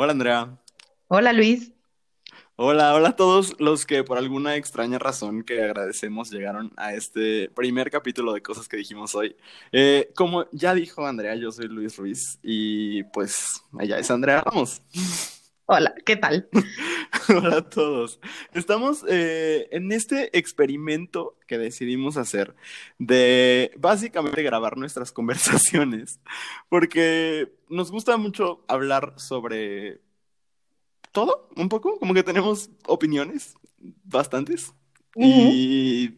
[0.00, 0.56] Hola Andrea.
[1.08, 1.72] Hola Luis.
[2.54, 7.50] Hola, hola a todos los que por alguna extraña razón que agradecemos llegaron a este
[7.50, 9.34] primer capítulo de cosas que dijimos hoy.
[9.72, 14.82] Eh, como ya dijo Andrea, yo soy Luis Ruiz y pues ella es Andrea Ramos.
[15.66, 16.48] Hola, ¿qué tal?
[17.28, 18.20] Hola a todos.
[18.52, 22.54] Estamos eh, en este experimento que decidimos hacer
[22.98, 26.20] de básicamente grabar nuestras conversaciones,
[26.68, 30.00] porque nos gusta mucho hablar sobre
[31.12, 33.54] todo, un poco, como que tenemos opiniones,
[34.04, 34.74] bastantes,
[35.16, 36.10] y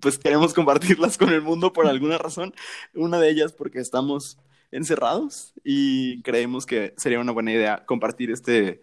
[0.00, 2.52] pues queremos compartirlas con el mundo por alguna razón.
[2.94, 4.38] Una de ellas porque estamos
[4.72, 8.80] encerrados y creemos que sería una buena idea compartir este,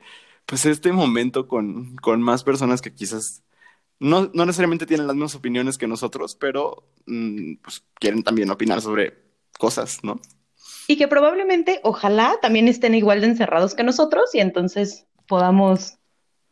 [0.49, 3.43] pues este momento con, con más personas que quizás
[3.99, 8.81] no, no, necesariamente tienen las mismas opiniones que nosotros, pero mm, pues, quieren también opinar
[8.81, 9.13] sobre
[9.59, 10.19] cosas, ¿no?
[10.87, 15.99] Y que probablemente, ojalá, también estén igual de encerrados que nosotros y entonces podamos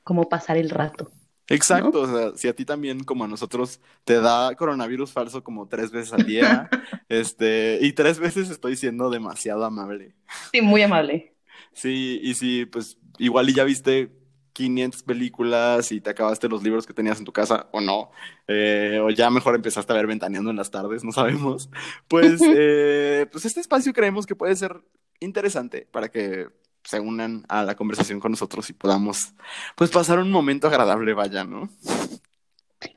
[0.04, 1.12] como pasar el rato.
[1.48, 5.68] Exacto, o sea, si a ti también como a nosotros te da coronavirus falso como
[5.68, 6.70] tres veces al día,
[7.10, 10.14] este, y tres veces estoy siendo demasiado amable.
[10.52, 11.34] Sí, muy amable.
[11.74, 14.12] Sí, y si pues igual y ya viste
[14.58, 18.10] 500 películas y te acabaste los libros que tenías en tu casa o no,
[18.48, 21.70] eh, o ya mejor empezaste a ver ventaneando en las tardes, no sabemos,
[22.08, 24.82] pues, eh, pues este espacio creemos que puede ser
[25.20, 26.48] interesante para que
[26.84, 29.34] se unan a la conversación con nosotros y podamos,
[29.76, 31.70] pues, pasar un momento agradable, vaya, ¿no?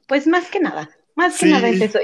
[0.06, 1.98] Pues más que nada, más que nada es eso.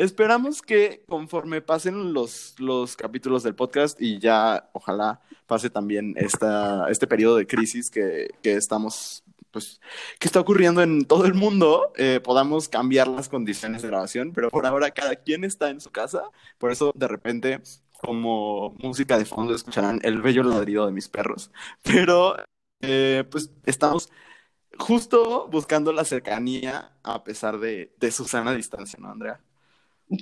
[0.00, 6.88] Esperamos que conforme pasen los, los capítulos del podcast y ya ojalá pase también esta,
[6.88, 9.78] este periodo de crisis que, que estamos, pues,
[10.18, 14.48] que está ocurriendo en todo el mundo, eh, podamos cambiar las condiciones de grabación, pero
[14.48, 16.22] por ahora cada quien está en su casa,
[16.56, 17.60] por eso de repente
[18.00, 21.50] como música de fondo escucharán el bello ladrido de mis perros.
[21.82, 22.36] Pero,
[22.80, 24.08] eh, pues, estamos
[24.78, 29.42] justo buscando la cercanía a pesar de, de su sana distancia, ¿no, Andrea?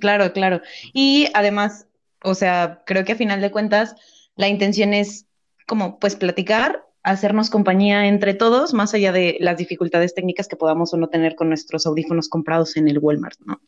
[0.00, 0.60] Claro, claro.
[0.92, 1.86] Y además,
[2.22, 3.94] o sea, creo que a final de cuentas,
[4.36, 5.26] la intención es
[5.66, 10.92] como, pues, platicar, hacernos compañía entre todos, más allá de las dificultades técnicas que podamos
[10.92, 13.60] o no tener con nuestros audífonos comprados en el Walmart, ¿no?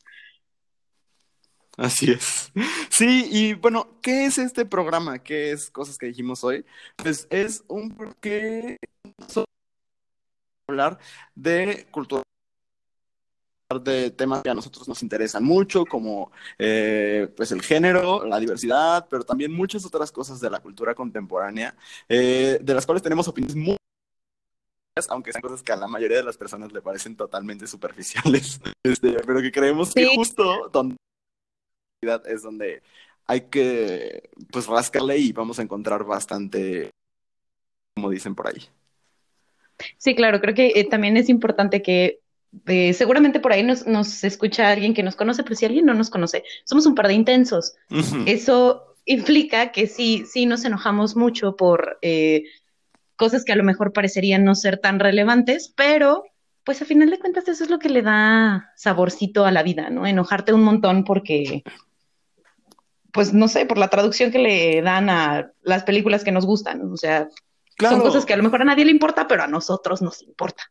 [1.76, 2.52] Así es.
[2.90, 5.20] Sí, y bueno, ¿qué es este programa?
[5.20, 6.66] ¿Qué es cosas que dijimos hoy?
[6.96, 8.76] Pues es un porque
[10.68, 10.98] hablar
[11.34, 12.22] de cultura
[13.78, 19.06] de temas que a nosotros nos interesan mucho, como eh, pues el género, la diversidad,
[19.08, 21.76] pero también muchas otras cosas de la cultura contemporánea,
[22.08, 23.76] eh, de las cuales tenemos opiniones muy
[25.08, 29.14] aunque sean cosas que a la mayoría de las personas le parecen totalmente superficiales, este,
[29.24, 30.96] pero que creemos que justo donde
[32.26, 32.82] es donde
[33.26, 36.90] hay que pues rascarle y vamos a encontrar bastante,
[37.94, 38.68] como dicen por ahí.
[39.96, 42.20] Sí, claro, creo que eh, también es importante que
[42.66, 45.94] eh, seguramente por ahí nos, nos, escucha alguien que nos conoce, pero si alguien no
[45.94, 47.74] nos conoce, somos un par de intensos.
[48.26, 52.44] Eso implica que sí, sí nos enojamos mucho por eh,
[53.16, 56.24] cosas que a lo mejor parecerían no ser tan relevantes, pero
[56.64, 59.90] pues a final de cuentas eso es lo que le da saborcito a la vida,
[59.90, 60.06] ¿no?
[60.06, 61.62] Enojarte un montón porque
[63.12, 66.92] pues no sé, por la traducción que le dan a las películas que nos gustan.
[66.92, 67.28] O sea,
[67.88, 70.64] son cosas que a lo mejor a nadie le importa, pero a nosotros nos importa.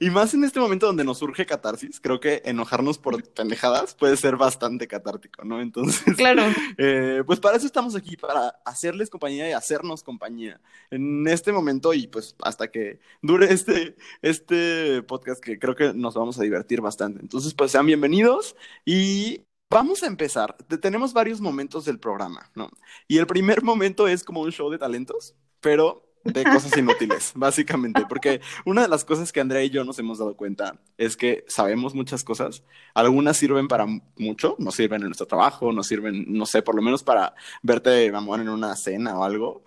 [0.00, 4.16] Y más en este momento donde nos surge catarsis, creo que enojarnos por pendejadas puede
[4.16, 5.60] ser bastante catártico, ¿no?
[5.60, 6.42] Entonces, claro.
[6.76, 10.60] Eh, pues para eso estamos aquí, para hacerles compañía y hacernos compañía
[10.90, 16.14] en este momento y pues hasta que dure este, este podcast que creo que nos
[16.14, 17.20] vamos a divertir bastante.
[17.20, 20.56] Entonces, pues sean bienvenidos y Vamos a empezar.
[20.80, 22.70] Tenemos varios momentos del programa, ¿no?
[23.08, 28.04] Y el primer momento es como un show de talentos, pero de cosas inútiles, básicamente,
[28.08, 31.44] porque una de las cosas que Andrea y yo nos hemos dado cuenta es que
[31.48, 32.62] sabemos muchas cosas,
[32.94, 33.86] algunas sirven para
[34.16, 38.08] mucho, nos sirven en nuestro trabajo, nos sirven, no sé, por lo menos para verte,
[38.14, 39.62] amor, en una cena o algo,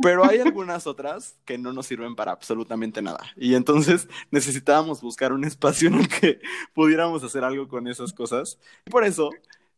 [0.00, 3.24] pero hay algunas otras que no nos sirven para absolutamente nada.
[3.36, 6.40] Y entonces necesitábamos buscar un espacio en el que
[6.74, 8.58] pudiéramos hacer algo con esas cosas.
[8.86, 9.30] Y por eso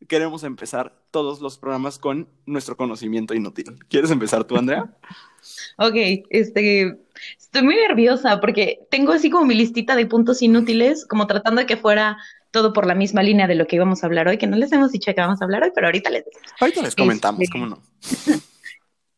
[0.08, 3.78] queremos empezar todos los programas con nuestro conocimiento inútil.
[3.88, 4.96] ¿Quieres empezar tú, Andrea?
[5.78, 5.94] Ok,
[6.30, 6.98] este,
[7.38, 11.66] estoy muy nerviosa porque tengo así como mi listita de puntos inútiles, como tratando de
[11.66, 12.18] que fuera
[12.50, 14.70] todo por la misma línea de lo que íbamos a hablar hoy, que no les
[14.72, 16.24] hemos dicho que vamos a hablar hoy, pero ahorita les
[16.60, 17.82] Ahorita les comentamos, este, ¿cómo no?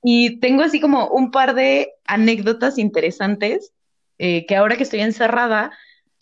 [0.08, 3.72] Y tengo así como un par de anécdotas interesantes
[4.18, 5.72] eh, que ahora que estoy encerrada,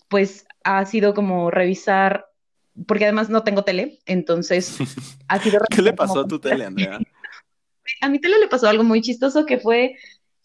[0.08, 2.26] pues ha sido como revisar,
[2.86, 4.78] porque además no tengo tele, entonces
[5.28, 5.60] ha sido...
[5.68, 6.98] ¿Qué le pasó a tu tele, Andrea?
[8.00, 9.96] A mi tele le pasó algo muy chistoso que fue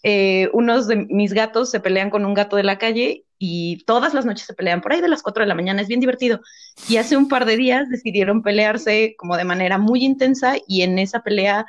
[0.04, 4.14] eh, unos de mis gatos se pelean con un gato de la calle y todas
[4.14, 6.42] las noches se pelean por ahí de las 4 de la mañana, es bien divertido.
[6.88, 11.00] Y hace un par de días decidieron pelearse como de manera muy intensa y en
[11.00, 11.66] esa pelea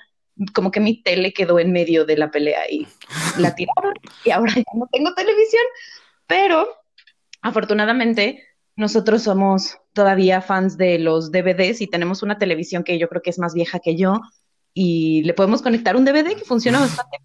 [0.54, 2.86] como que mi tele quedó en medio de la pelea y
[3.38, 3.94] la tiraron
[4.24, 5.62] y ahora ya no tengo televisión,
[6.26, 6.68] pero
[7.42, 8.44] afortunadamente
[8.76, 13.30] nosotros somos todavía fans de los DVDs y tenemos una televisión que yo creo que
[13.30, 14.20] es más vieja que yo
[14.74, 17.18] y le podemos conectar un DVD que funciona bastante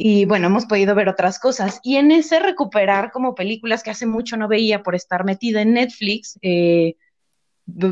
[0.00, 1.80] y bueno, hemos podido ver otras cosas.
[1.82, 5.72] Y en ese recuperar como películas que hace mucho no veía por estar metida en
[5.72, 6.94] Netflix, eh,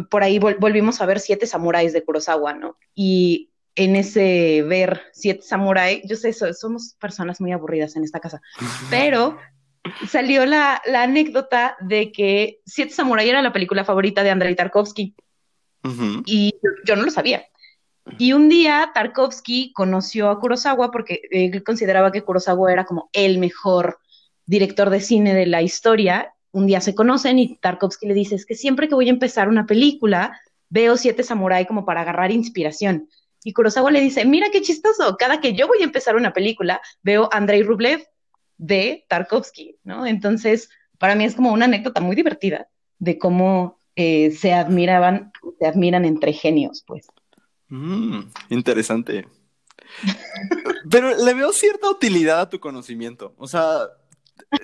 [0.09, 2.79] por ahí volvimos a ver Siete Samuráis de Kurosawa, ¿no?
[2.95, 8.41] Y en ese ver Siete Samuráis, yo sé, somos personas muy aburridas en esta casa,
[8.89, 9.37] pero
[10.09, 15.17] salió la, anécdota de que Siete Samuráis era la película favorita de Andrei Tarkovsky.
[16.25, 16.53] Y
[16.85, 17.45] yo no lo sabía.
[18.19, 23.39] Y un día Tarkovsky conoció a Kurosawa porque él consideraba que Kurosawa era como el
[23.39, 23.99] mejor
[24.47, 26.33] director de cine de la historia.
[26.53, 29.49] Un día se conocen y Tarkovsky le dice, es que siempre que voy a empezar
[29.49, 30.39] una película,
[30.69, 33.09] veo Siete Samurai como para agarrar inspiración.
[33.45, 36.81] Y Kurosawa le dice, mira qué chistoso, cada que yo voy a empezar una película,
[37.03, 38.05] veo Andrei Rublev
[38.57, 40.07] de Tarkovsky, ¿no?
[40.07, 42.69] Entonces, para mí es como una anécdota muy divertida
[42.99, 47.09] de cómo eh, se admiraban, se admiran entre genios, pues.
[47.69, 48.21] Mm,
[48.51, 49.27] interesante.
[50.91, 53.35] Pero le veo cierta utilidad a tu conocimiento.
[53.39, 53.89] O sea,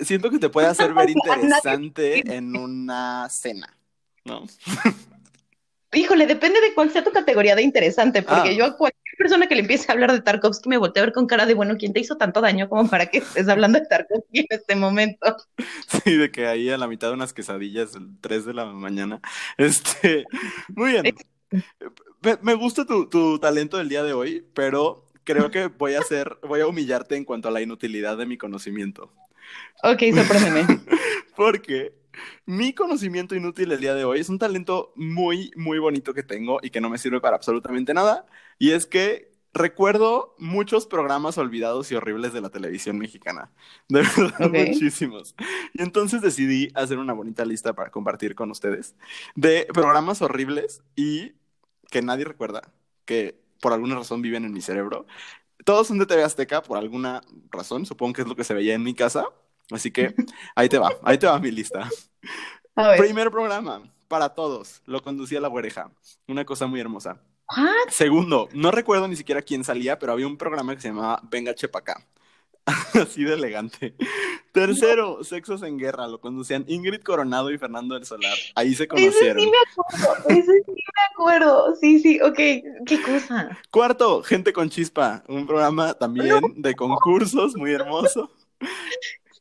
[0.01, 3.77] siento que te puede hacer ver interesante en una cena,
[4.25, 4.43] ¿no?
[5.95, 8.53] Híjole, depende de cuál sea tu categoría de interesante, porque ah.
[8.53, 11.13] yo a cualquier persona que le empiece a hablar de Tarkovsky me volteo a ver
[11.13, 13.85] con cara de, bueno, ¿quién te hizo tanto daño como para que estés hablando de
[13.85, 15.37] Tarkovsky en este momento?
[15.87, 19.21] Sí, de que ahí a la mitad de unas quesadillas, el 3 de la mañana.
[19.57, 20.25] Este,
[20.69, 21.15] muy bien.
[22.41, 26.61] Me, gusta tu, talento del día de hoy, pero creo que voy a hacer, voy
[26.61, 29.11] a humillarte en cuanto a la inutilidad de mi conocimiento.
[29.83, 30.65] Ok, sorpréndeme.
[31.35, 31.93] Porque
[32.45, 36.59] mi conocimiento inútil el día de hoy es un talento muy, muy bonito que tengo
[36.61, 38.25] y que no me sirve para absolutamente nada.
[38.57, 43.51] Y es que recuerdo muchos programas olvidados y horribles de la televisión mexicana.
[43.89, 45.35] De verdad, muchísimos.
[45.73, 48.95] Y entonces decidí hacer una bonita lista para compartir con ustedes
[49.35, 51.33] de programas horribles y
[51.93, 52.63] que nadie recuerda,
[53.05, 55.05] que por alguna razón viven en mi cerebro.
[55.63, 58.73] Todos son de TV Azteca por alguna razón, supongo que es lo que se veía
[58.73, 59.25] en mi casa.
[59.69, 60.15] Así que
[60.55, 61.87] ahí te va, ahí te va mi lista.
[62.97, 65.91] Primer programa, para todos, lo conducía la oreja,
[66.27, 67.21] una cosa muy hermosa.
[67.89, 71.53] Segundo, no recuerdo ni siquiera quién salía, pero había un programa que se llamaba Venga
[71.53, 72.03] Chepacá.
[72.93, 73.95] Así de elegante.
[74.51, 76.07] Tercero, Sexos en Guerra.
[76.07, 78.37] Lo conducían Ingrid Coronado y Fernando del Solar.
[78.55, 79.43] Ahí se conocieron.
[79.43, 80.29] sí me acuerdo.
[80.29, 81.75] Ese sí me acuerdo.
[81.75, 82.35] Sí, sí, ok.
[82.85, 83.57] Qué cosa.
[83.69, 85.23] Cuarto, Gente con Chispa.
[85.27, 88.31] Un programa también de concursos muy hermoso.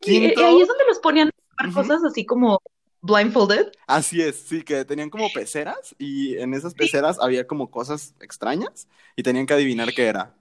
[0.01, 0.41] Quinto...
[0.41, 1.31] Y ahí es donde los ponían
[1.73, 2.61] cosas así como
[3.03, 3.73] blindfolded.
[3.87, 8.89] Así es, sí, que tenían como peceras y en esas peceras había como cosas extrañas
[9.17, 10.35] y tenían que adivinar qué era.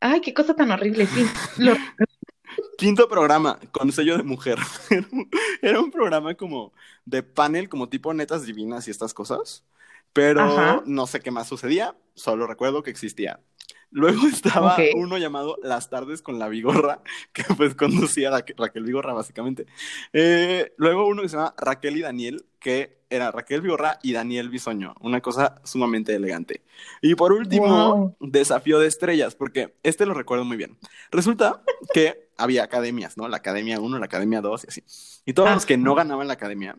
[0.00, 1.26] Ay, qué cosa tan horrible, sí.
[2.78, 4.58] Quinto programa, con sello de mujer.
[5.62, 6.72] Era un programa como
[7.04, 9.64] de panel, como tipo netas divinas y estas cosas.
[10.12, 13.40] Pero no sé qué más sucedía, solo recuerdo que existía.
[13.90, 19.66] Luego estaba uno llamado Las tardes con la Vigorra, que pues conducía Raquel Vigorra básicamente.
[20.12, 24.48] Eh, luego uno que se llama Raquel y Daniel, que era Raquel Vigorra y Daniel
[24.48, 26.62] Bisoño, una cosa sumamente elegante.
[27.02, 30.78] Y por último, Desafío de Estrellas, porque este lo recuerdo muy bien.
[31.10, 33.28] Resulta que había academias, ¿no?
[33.28, 34.84] La Academia 1, la Academia 2 y así.
[35.26, 36.76] Y todos los que no ganaban la academia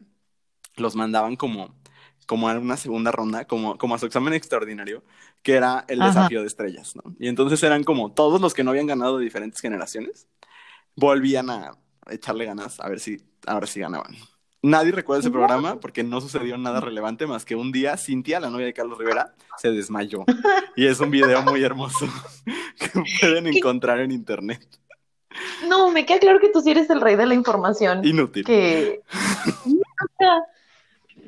[0.78, 1.76] los mandaban como
[2.26, 5.04] como a una segunda ronda, como, como a su examen extraordinario,
[5.44, 7.16] que era el desafío de estrellas, ¿no?
[7.20, 10.28] Y entonces eran como todos los que no habían ganado de diferentes generaciones,
[10.96, 11.78] volvían a
[12.10, 14.16] echarle ganas a ver si, a ver si ganaban.
[14.64, 18.52] Nadie recuerda ese programa porque no sucedió nada relevante más que un día Cintia, la
[18.52, 20.24] novia de Carlos Rivera, se desmayó.
[20.78, 22.08] Y es un video muy hermoso
[22.80, 24.66] que pueden encontrar en internet.
[25.68, 28.06] No, me queda claro que tú sí eres el rey de la información.
[28.06, 28.46] Inútil.
[28.46, 29.02] Que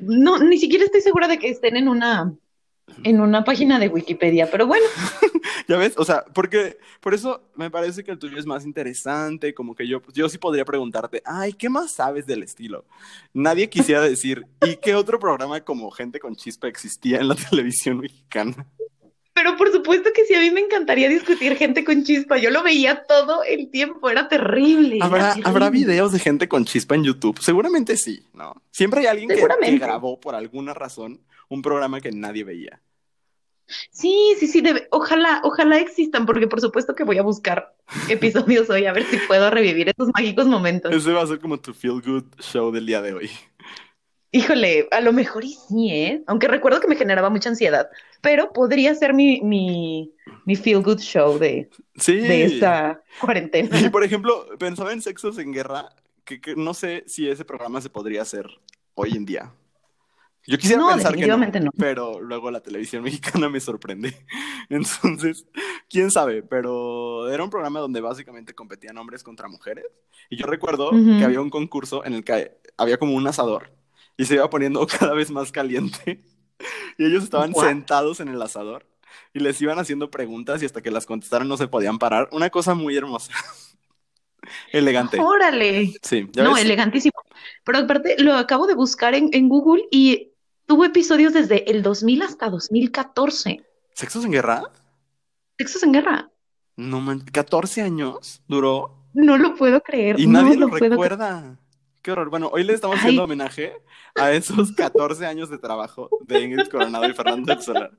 [0.00, 2.34] no, ni siquiera estoy segura de que estén en una
[3.02, 4.84] en una página de Wikipedia, pero bueno.
[5.68, 9.54] ya ves, o sea, porque por eso me parece que el tuyo es más interesante,
[9.54, 12.84] como que yo, yo sí podría preguntarte, ay, ¿qué más sabes del estilo?
[13.32, 17.98] Nadie quisiera decir, ¿y qué otro programa como Gente con Chispa existía en la televisión
[17.98, 18.66] mexicana?
[19.34, 22.38] Pero por supuesto que sí, a mí me encantaría discutir gente con chispa.
[22.38, 24.98] Yo lo veía todo el tiempo, era terrible.
[25.00, 27.40] ¿Habrá, videos de gente con chispa en YouTube?
[27.40, 28.62] Seguramente sí, ¿no?
[28.70, 32.80] Siempre hay alguien que, grabó por alguna razón un programa que nadie veía.
[33.90, 34.86] Sí, sí, sí, debe.
[34.92, 37.74] Ojalá, ojalá existan, porque por supuesto que voy a buscar
[38.08, 40.94] episodios hoy a ver si puedo revivir esos mágicos momentos.
[40.94, 43.30] Ese va a ser como tu feel good show del día de hoy.
[44.34, 46.24] Híjole, a lo mejor y sí, ¿eh?
[46.26, 47.88] Aunque recuerdo que me generaba mucha ansiedad,
[48.20, 50.12] pero podría ser mi, mi,
[50.44, 52.16] mi feel good show de, Sí.
[52.18, 53.80] de esta cuarentena.
[53.80, 55.88] Y por ejemplo, pensaba en Sexos en Guerra,
[56.24, 58.46] que, que no sé si ese programa se podría hacer
[58.94, 59.52] hoy en día.
[60.48, 61.70] Yo quisiera No, pensar que no, no.
[61.78, 64.16] pero luego la televisión mexicana me sorprende.
[64.68, 65.46] Entonces,
[65.88, 69.84] quién sabe, pero era un programa donde básicamente competían hombres contra mujeres.
[70.28, 71.18] Y yo recuerdo Ujú.
[71.18, 73.70] que había un concurso en el que había como un asador
[74.16, 76.22] y se iba poniendo cada vez más caliente.
[76.98, 78.86] Y ellos estaban sentados en el asador
[79.32, 82.28] y les iban haciendo preguntas y hasta que las contestaran no se podían parar.
[82.32, 83.32] Una cosa muy hermosa.
[84.72, 85.18] Elegante.
[85.20, 85.92] Órale.
[86.02, 86.64] Sí, ya No, ves.
[86.64, 87.14] elegantísimo.
[87.64, 90.32] Pero aparte lo acabo de buscar en, en Google y
[90.66, 93.62] tuvo episodios desde el 2000 hasta 2014.
[93.94, 94.62] ¿Sexos en guerra?
[95.58, 96.30] Sexos en guerra.
[96.76, 100.18] No man, 14 años duró No lo puedo creer.
[100.18, 100.90] y no nadie lo creer.
[100.92, 101.58] recuerda.
[102.04, 102.28] Qué horror.
[102.28, 103.00] Bueno, hoy le estamos Ay.
[103.00, 103.72] haciendo homenaje
[104.14, 107.92] a esos 14 años de trabajo de Ingrid Coronado y Fernando del Solar,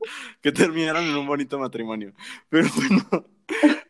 [0.44, 2.14] que terminaron en un bonito matrimonio.
[2.50, 3.26] Pero bueno,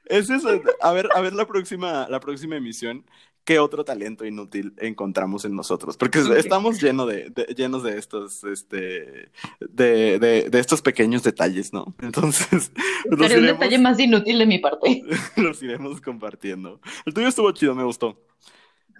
[0.06, 0.62] es eso.
[0.82, 3.06] A ver, a ver la próxima, la próxima emisión,
[3.44, 5.98] qué otro talento inútil encontramos en nosotros.
[5.98, 9.30] Porque estamos lleno de, de- llenos de estos, este,
[9.60, 11.94] de, de, de estos pequeños detalles, ¿no?
[12.02, 12.72] Entonces,
[13.04, 15.04] los Sería un iremos, detalle más inútil de mi parte.
[15.36, 16.80] los iremos compartiendo.
[17.06, 18.18] El tuyo estuvo chido, me gustó.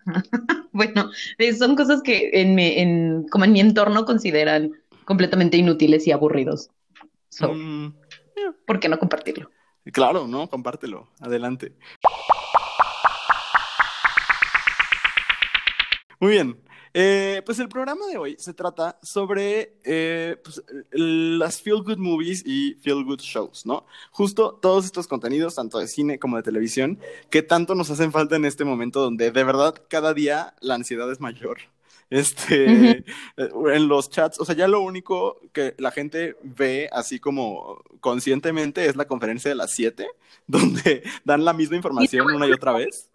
[0.72, 4.74] Bueno, eh, son cosas que en mi, en, como en mi entorno consideran
[5.06, 6.70] completamente inútiles y aburridos.
[7.30, 7.94] So, Mm,
[8.66, 9.50] ¿por qué no compartirlo?
[9.94, 10.50] Claro, ¿no?
[10.50, 11.08] Compártelo.
[11.20, 11.74] Adelante.
[16.20, 16.58] Muy bien.
[16.98, 22.42] Eh, pues el programa de hoy se trata sobre eh, pues, las feel good movies
[22.46, 23.86] y feel good shows, ¿no?
[24.12, 26.98] Justo todos estos contenidos, tanto de cine como de televisión,
[27.30, 31.12] que tanto nos hacen falta en este momento donde de verdad cada día la ansiedad
[31.12, 31.58] es mayor.
[32.10, 33.04] Este,
[33.36, 38.86] en los chats, o sea, ya lo único que la gente ve así como conscientemente
[38.86, 40.08] es la conferencia de las 7,
[40.48, 43.10] donde dan la misma información una y otra vez.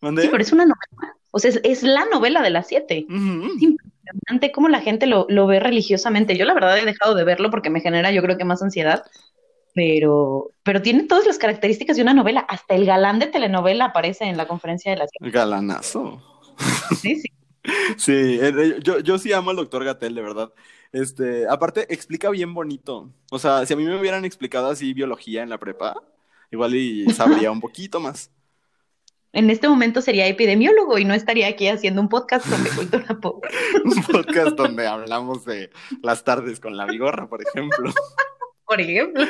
[0.00, 1.16] Sí, pero es una novela.
[1.36, 3.00] O sea, es, es la novela de las siete.
[3.00, 6.34] Es impresionante cómo la gente lo, lo ve religiosamente.
[6.34, 9.04] Yo la verdad he dejado de verlo porque me genera yo creo que más ansiedad,
[9.74, 12.40] pero, pero tiene todas las características de una novela.
[12.40, 15.30] Hasta el galán de telenovela aparece en la conferencia de las siete.
[15.30, 16.22] Galanazo.
[17.02, 17.28] Sí, sí.
[17.98, 20.52] Sí, eh, eh, yo, yo sí amo al doctor Gatel, de verdad.
[20.92, 23.12] Este, aparte, explica bien bonito.
[23.32, 26.00] O sea, si a mí me hubieran explicado así biología en la prepa,
[26.52, 28.30] igual y sabría un poquito más.
[29.36, 33.44] En este momento sería epidemiólogo y no estaría aquí haciendo un podcast sobre cultura pop.
[33.84, 35.68] Un podcast donde hablamos de
[36.02, 37.92] las tardes con la vigorra, por ejemplo.
[38.64, 39.26] Por ejemplo.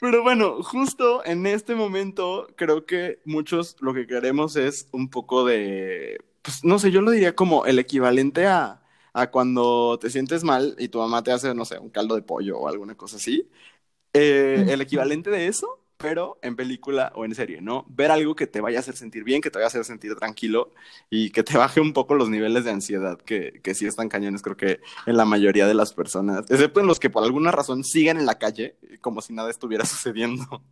[0.00, 5.44] Pero bueno, justo en este momento creo que muchos lo que queremos es un poco
[5.44, 10.44] de, pues no sé, yo lo diría como el equivalente a, a cuando te sientes
[10.44, 13.16] mal y tu mamá te hace, no sé, un caldo de pollo o alguna cosa
[13.16, 13.50] así.
[14.14, 17.84] Eh, el equivalente de eso, pero en película o en serie, ¿no?
[17.88, 20.14] Ver algo que te vaya a hacer sentir bien, que te vaya a hacer sentir
[20.16, 20.72] tranquilo
[21.10, 24.42] y que te baje un poco los niveles de ansiedad que, que sí están cañones,
[24.42, 27.84] creo que en la mayoría de las personas, excepto en los que por alguna razón
[27.84, 30.62] siguen en la calle como si nada estuviera sucediendo.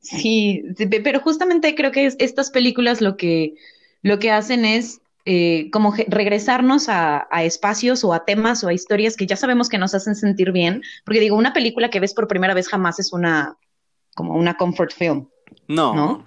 [0.00, 3.54] Sí, sí, pe- pero justamente creo que es- estas películas lo que,
[4.02, 9.16] lo que hacen es eh, como regresarnos a espacios o a temas o a historias
[9.16, 12.26] que ya sabemos que nos hacen sentir bien, porque digo, una película que ves por
[12.28, 13.56] primera vez jamás es una
[14.14, 15.28] como una comfort film,
[15.68, 15.94] No.
[15.94, 16.24] ¿no?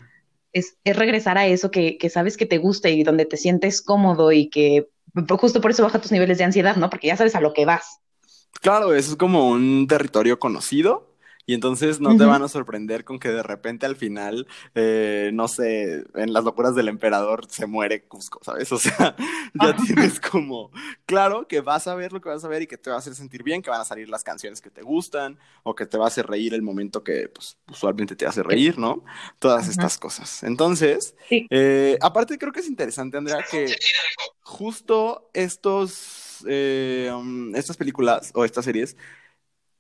[0.52, 3.82] Es, es regresar a eso que, que sabes que te gusta y donde te sientes
[3.82, 4.88] cómodo y que
[5.40, 6.90] justo por eso baja tus niveles de ansiedad, ¿no?
[6.90, 8.00] Porque ya sabes a lo que vas.
[8.62, 11.15] Claro, eso es como un territorio conocido
[11.46, 15.48] y entonces no te van a sorprender con que de repente al final, eh, no
[15.48, 18.72] sé, en las locuras del emperador se muere Cusco, ¿sabes?
[18.72, 19.16] O sea,
[19.54, 19.76] ya Ajá.
[19.76, 20.72] tienes como,
[21.06, 23.00] claro que vas a ver lo que vas a ver y que te va a
[23.00, 25.98] hacer sentir bien, que van a salir las canciones que te gustan o que te
[25.98, 29.04] va a hacer reír el momento que pues, usualmente te hace reír, ¿no?
[29.40, 29.72] Todas Ajá.
[29.72, 30.44] estas cosas.
[30.44, 31.48] Entonces, Sí.
[31.50, 33.76] eh, aparte creo que es interesante, Andrea, que
[34.42, 38.98] justo estos, eh, um, estas películas o estas series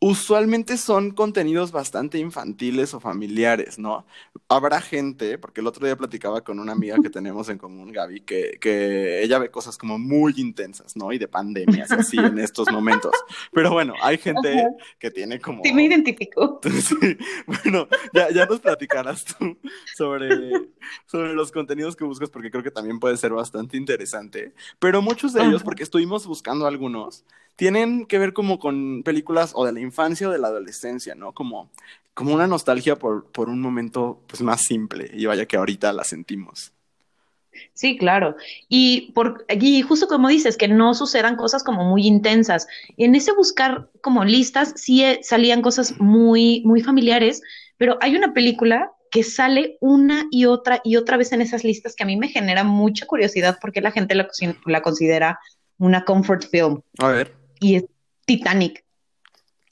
[0.08, 4.06] usualmente son contenidos bastante infantiles o familiares, ¿no?
[4.48, 8.22] Habrá gente, porque el otro día platicaba con una amiga que tenemos en común, Gaby,
[8.22, 11.12] que, que ella ve cosas como muy intensas, ¿no?
[11.12, 13.14] Y de pandemias, así, en estos momentos.
[13.52, 14.70] Pero bueno, hay gente Ajá.
[15.00, 15.64] que tiene como...
[15.64, 16.62] Sí, me identifico.
[16.86, 19.58] Sí, bueno, ya, ya nos platicarás tú
[19.96, 20.52] sobre,
[21.08, 24.54] sobre los contenidos que buscas, porque creo que también puede ser bastante interesante.
[24.78, 25.66] Pero muchos de ellos, Ajá.
[25.66, 30.32] porque estuvimos buscando algunos, tienen que ver como con películas o de la infancia o
[30.32, 31.34] de la adolescencia, ¿no?
[31.34, 31.70] Como,
[32.14, 36.04] como una nostalgia por, por un momento pues, más simple y vaya que ahorita la
[36.04, 36.72] sentimos.
[37.74, 38.36] Sí, claro.
[38.68, 42.68] Y, por, y justo como dices, que no sucedan cosas como muy intensas.
[42.98, 47.42] En ese buscar como listas sí eh, salían cosas muy, muy familiares,
[47.78, 51.96] pero hay una película que sale una y otra y otra vez en esas listas
[51.96, 54.28] que a mí me genera mucha curiosidad porque la gente la,
[54.66, 55.40] la considera
[55.78, 56.82] una comfort film.
[57.00, 57.45] A ver.
[57.66, 57.86] Y es
[58.28, 58.86] Titanic.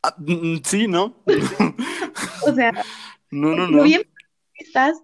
[0.02, 1.16] Ah, mm, sí, ¿no?
[2.48, 2.72] o sea,
[3.30, 3.84] no, no, no.
[3.84, 4.02] Bien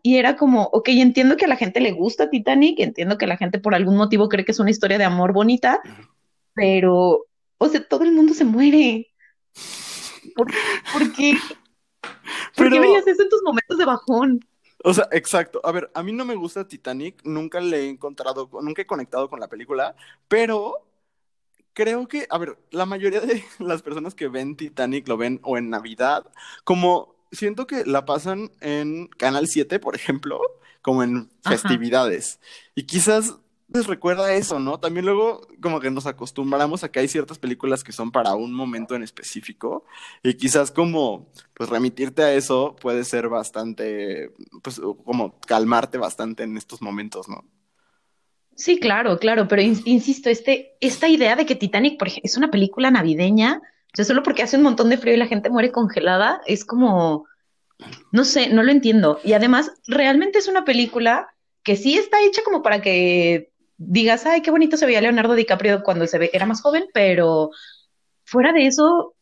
[0.02, 3.38] y era como, ok, entiendo que a la gente le gusta Titanic, entiendo que la
[3.38, 5.82] gente por algún motivo cree que es una historia de amor bonita,
[6.56, 7.28] pero,
[7.60, 9.12] o sea, todo el mundo se muere.
[10.36, 10.48] ¿Por,
[11.14, 11.36] qué?
[12.56, 14.40] ¿Por qué verías eso en tus momentos de bajón?
[14.84, 15.60] O sea, exacto.
[15.64, 19.30] A ver, a mí no me gusta Titanic, nunca le he encontrado, nunca he conectado
[19.30, 19.96] con la película,
[20.28, 20.89] pero
[21.80, 25.58] creo que, a ver, la mayoría de las personas que ven Titanic lo ven o
[25.58, 26.30] en Navidad,
[26.66, 30.42] como siento que la pasan en Canal 7, por ejemplo,
[30.82, 32.42] como en festividades.
[32.76, 33.38] Y quizás
[33.70, 34.82] les recuerda eso, ¿no?
[34.82, 38.54] También luego como que nos acostumbramos a que hay ciertas películas que son para un
[38.54, 39.86] momento en específico
[40.22, 44.34] y quizás como pues remitirte a eso puede ser bastante,
[44.64, 47.46] pues como calmarte bastante en estos momentos, ¿no?
[48.60, 52.52] Sí, claro, claro, pero insisto, este, esta idea de que Titanic, por ejemplo, es una
[52.52, 55.72] película navideña, o sea, solo porque hace un montón de frío y la gente muere
[55.72, 57.26] congelada, es como,
[58.12, 59.22] no sé, no lo entiendo.
[59.24, 61.30] Y además, realmente es una película
[61.64, 65.82] que sí está hecha como para que digas, ay, qué bonito se veía Leonardo DiCaprio
[65.82, 67.52] cuando se ve, era más joven, pero
[68.26, 69.16] fuera de eso,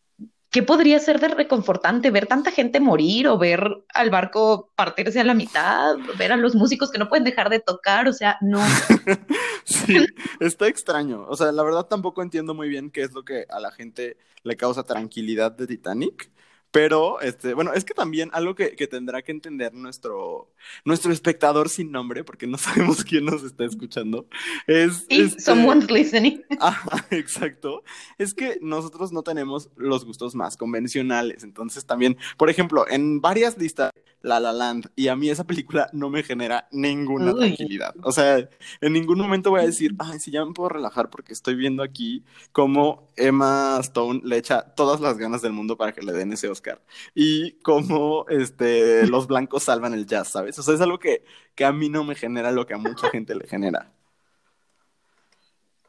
[0.57, 3.61] ¿qué podría ser de reconfortante ver tanta gente morir o ver
[3.93, 7.59] al barco partirse a la mitad, ver a los músicos que no pueden dejar de
[7.59, 8.07] tocar?
[8.07, 8.57] O sea, no.
[9.65, 10.03] sí,
[10.39, 11.27] está extraño.
[11.29, 14.17] O sea, la verdad tampoco entiendo muy bien qué es lo que a la gente
[14.41, 16.31] le causa tranquilidad de Titanic.
[16.71, 20.51] Pero, este, bueno, es que también algo que, tendrá que entender nuestro,
[20.85, 24.27] nuestro espectador sin nombre, porque no sabemos quién nos está escuchando,
[24.67, 25.05] es...
[25.09, 26.41] Este, someone's listening.
[27.11, 27.83] exacto.
[28.17, 31.43] Es que nosotros no tenemos los gustos más convencionales.
[31.43, 33.91] Entonces también, por ejemplo, en varias listas,
[34.21, 37.95] La La Land, y a mí esa película no me genera ninguna tranquilidad.
[38.03, 38.49] O sea,
[38.81, 41.83] en ningún momento voy a decir, ay, sí, ya me puedo relajar porque estoy viendo
[41.83, 46.33] aquí cómo Emma Stone le echa todas las ganas del mundo para que le den
[46.33, 46.81] ese Oscar.
[47.15, 50.57] Y cómo este, los blancos salvan el jazz, ¿sabes?
[50.59, 51.23] O sea, es algo que,
[51.55, 53.91] que a mí no me genera lo que a mucha gente le genera.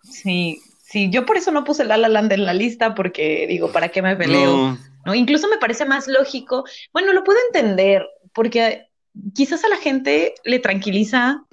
[0.02, 3.72] Sí, sí, yo por eso no puse La La Land en la lista, porque digo,
[3.72, 4.78] ¿para qué me peleo?
[5.04, 5.14] No.
[5.14, 6.64] Incluso me parece más lógico.
[6.92, 8.88] Bueno, lo puedo entender, porque
[9.34, 11.44] quizás a la gente le tranquiliza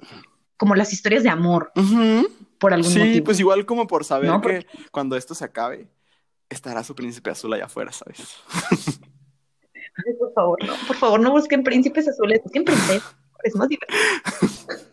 [0.56, 1.72] como las historias de amor.
[2.58, 3.14] Por algún motivo.
[3.14, 5.88] Sí, pues igual como por saber que cuando esto se acabe,
[6.48, 8.38] estará su príncipe azul allá afuera, ¿sabes?
[10.18, 10.74] por favor, no.
[10.86, 13.16] Por favor, no busquen príncipes azules, busquen princesas.
[13.42, 13.98] Es más divertido.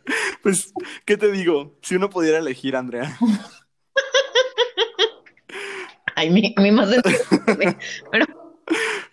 [0.43, 0.73] Pues,
[1.05, 1.79] ¿qué te digo?
[1.81, 3.17] Si uno pudiera elegir, Andrea.
[6.15, 6.89] Ay, mi, mi más
[8.11, 8.25] Pero...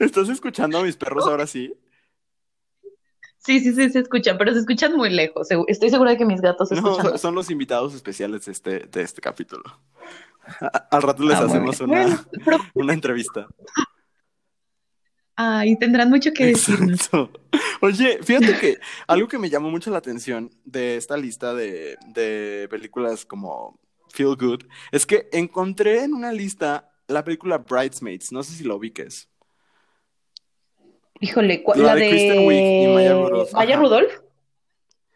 [0.00, 1.72] ¿Estás escuchando a mis perros ahora sí?
[3.38, 5.48] Sí, sí, sí, se escuchan, pero se escuchan muy lejos.
[5.68, 9.02] Estoy segura de que mis gatos se no, Son los invitados especiales de este, de
[9.02, 9.62] este capítulo.
[10.90, 12.26] Al rato les ah, hacemos una,
[12.74, 13.46] una entrevista.
[15.36, 16.76] Ay, tendrán mucho que decir.
[17.80, 22.68] Oye, fíjate que algo que me llamó mucho la atención de esta lista de, de
[22.68, 28.32] películas como Feel Good es que encontré en una lista la película Bridesmaids.
[28.32, 29.28] No sé si lo ubiques.
[31.20, 33.52] Híjole, la, de, Kristen Wiig y Maya Rudolph.
[33.52, 34.12] Maya Rudolph.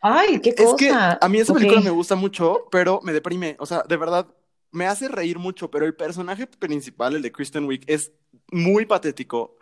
[0.03, 0.71] Ay, qué cosa.
[0.71, 3.57] Es que a mí esa película me gusta mucho, pero me deprime.
[3.59, 4.27] O sea, de verdad,
[4.75, 8.13] me hace reír mucho, pero el personaje principal, el de Kristen Wiig, es
[8.51, 9.57] muy patético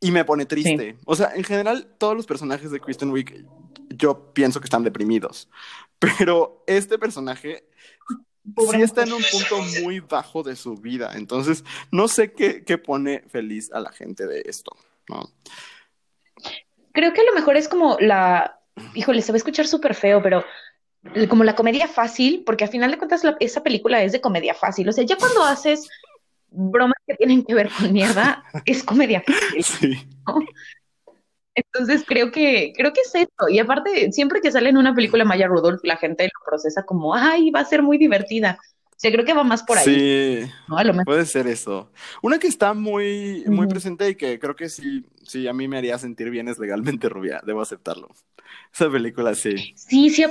[0.00, 0.96] y me pone triste.
[1.04, 3.46] O sea, en general, todos los personajes de Kristen Wiig,
[3.90, 5.48] yo pienso que están deprimidos.
[5.98, 7.68] Pero este personaje
[8.70, 11.12] sí está en un punto muy bajo de su vida.
[11.14, 14.76] Entonces, no sé qué, qué pone feliz a la gente de esto.
[15.08, 15.30] ¿no?
[16.92, 18.60] Creo que a lo mejor es como la.
[18.94, 20.44] Híjole, se va a escuchar súper feo, pero
[21.28, 24.88] como la comedia fácil, porque al final de cuentas esa película es de comedia fácil.
[24.88, 25.88] O sea, ya cuando haces
[26.50, 29.22] bromas que tienen que ver con mierda, es comedia
[29.62, 29.98] Sí.
[31.54, 33.48] Entonces creo que, creo que es eso.
[33.48, 37.14] Y aparte, siempre que sale en una película Maya Rudolph, la gente lo procesa como,
[37.14, 38.58] ay, va a ser muy divertida.
[38.96, 39.84] O sea, creo que va más por ahí.
[39.84, 40.52] Sí,
[41.04, 41.90] puede ser eso.
[42.22, 45.76] Una que está muy, muy presente y que creo que sí, sí, a mí me
[45.76, 48.08] haría sentir bien es Legalmente Rubia, debo aceptarlo.
[48.72, 49.74] Esa película sí.
[49.76, 50.24] Sí, sí,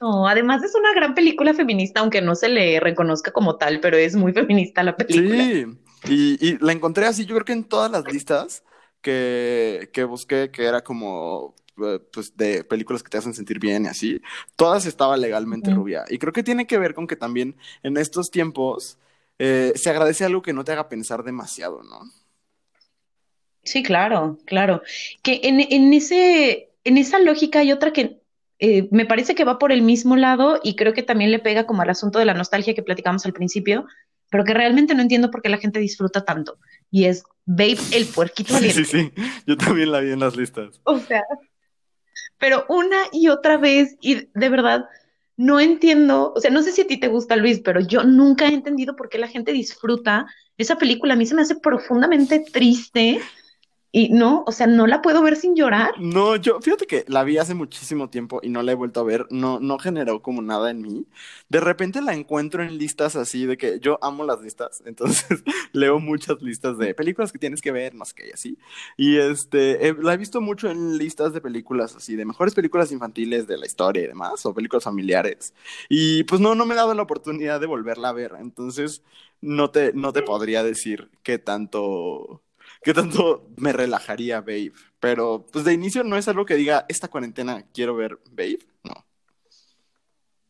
[0.00, 0.26] mucho.
[0.26, 4.14] Además es una gran película feminista, aunque no se le reconozca como tal, pero es
[4.14, 5.44] muy feminista la película.
[5.44, 5.66] Sí,
[6.08, 8.64] y, y la encontré así, yo creo que en todas las listas
[9.00, 13.84] que, que busqué, que era como eh, pues de películas que te hacen sentir bien
[13.84, 14.20] y así,
[14.56, 16.04] todas estaba legalmente rubia.
[16.08, 18.98] Y creo que tiene que ver con que también en estos tiempos
[19.38, 22.00] eh, se agradece algo que no te haga pensar demasiado, ¿no?
[23.62, 24.82] Sí, claro, claro.
[25.22, 28.20] Que en, en ese, en esa lógica hay otra que
[28.58, 31.66] eh, me parece que va por el mismo lado y creo que también le pega
[31.66, 33.86] como al asunto de la nostalgia que platicamos al principio,
[34.30, 36.58] pero que realmente no entiendo por qué la gente disfruta tanto.
[36.90, 38.84] Y es Babe el puerquito valiente.
[38.84, 39.22] Sí, sí, sí.
[39.46, 40.80] Yo también la vi en las listas.
[40.84, 41.22] O sea,
[42.38, 44.86] pero una y otra vez, y de verdad,
[45.36, 48.46] no entiendo, o sea, no sé si a ti te gusta Luis, pero yo nunca
[48.46, 51.14] he entendido por qué la gente disfruta esa película.
[51.14, 53.20] A mí se me hace profundamente triste
[53.92, 55.94] y no, o sea, no la puedo ver sin llorar.
[55.98, 59.04] No, yo, fíjate que la vi hace muchísimo tiempo y no la he vuelto a
[59.04, 61.06] ver, no, no generó como nada en mí.
[61.48, 65.98] De repente la encuentro en listas así de que yo amo las listas, entonces leo
[65.98, 68.58] muchas listas de películas que tienes que ver, más que así.
[68.96, 73.46] Y este, la he visto mucho en listas de películas así, de mejores películas infantiles
[73.46, 75.54] de la historia y demás, o películas familiares.
[75.88, 79.02] Y pues no, no me he dado la oportunidad de volverla a ver, entonces
[79.40, 82.42] no te, no te podría decir qué tanto
[82.86, 84.70] qué tanto me relajaría Babe.
[85.00, 89.04] Pero pues de inicio no es algo que diga, esta cuarentena quiero ver Babe, no.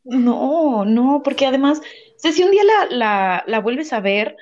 [0.04, 1.80] No, no, porque además,
[2.18, 4.36] si un día la, la, vuelves a ver,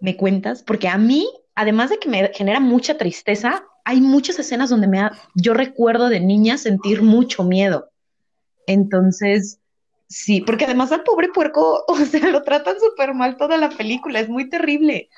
[0.00, 4.70] me cuentas, porque a mí, además de que me genera mucha tristeza, hay muchas escenas
[4.70, 5.00] donde me
[5.34, 7.90] yo recuerdo de niña sentir mucho miedo.
[8.68, 9.58] Entonces,
[10.06, 14.20] sí, porque además al pobre puerco, o sea, lo tratan súper mal toda la película,
[14.20, 15.10] es muy terrible.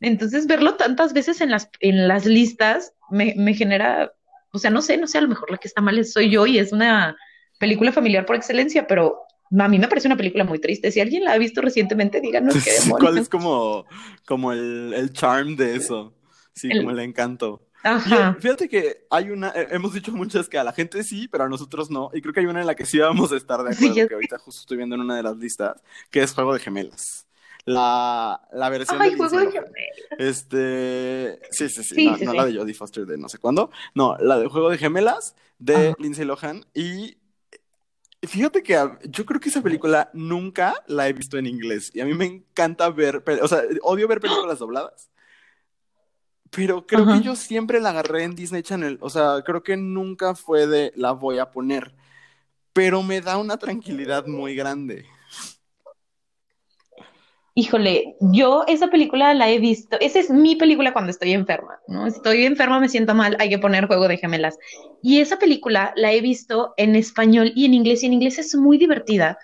[0.00, 4.12] Entonces, verlo tantas veces en las, en las listas me, me genera,
[4.52, 6.46] o sea, no sé, no sé, a lo mejor la que está mal soy yo
[6.46, 7.16] y es una
[7.58, 9.20] película familiar por excelencia, pero
[9.58, 10.90] a mí me parece una película muy triste.
[10.90, 12.98] Si alguien la ha visto recientemente, díganos qué demonios.
[13.00, 13.84] ¿Cuál es como,
[14.24, 16.14] como el, el charm de eso?
[16.54, 17.66] Sí, como el encanto.
[17.82, 18.36] Ajá.
[18.38, 21.48] fíjate que hay una, eh, hemos dicho muchas que a la gente sí, pero a
[21.48, 22.10] nosotros no.
[22.12, 24.14] Y creo que hay una en la que sí vamos a estar de acuerdo, que
[24.14, 27.26] ahorita justo estoy viendo en una de las listas, que es Juego de Gemelas
[27.64, 29.60] la, la versión Ay, de juego de
[30.18, 34.38] Este, sí, sí, sí, no, la de Jodie Foster de no sé cuándo, no, la
[34.38, 36.64] de Juego de Gemelas de Lindsay Lohan.
[36.74, 37.18] Y
[38.22, 41.90] fíjate que yo creo que esa película nunca la he visto en inglés.
[41.94, 45.10] Y a mí me encanta ver, o sea, odio ver películas dobladas.
[46.50, 50.34] Pero creo que yo siempre la agarré en Disney Channel, o sea, creo que nunca
[50.34, 51.94] fue de la voy a poner,
[52.72, 55.06] pero me da una tranquilidad muy grande.
[57.60, 62.06] Híjole, yo esa película la he visto, esa es mi película cuando estoy enferma, ¿no?
[62.06, 64.58] Estoy enferma, me siento mal, hay que poner Juego de Gemelas.
[65.02, 68.54] Y esa película la he visto en español y en inglés, y en inglés es
[68.54, 69.36] muy divertida,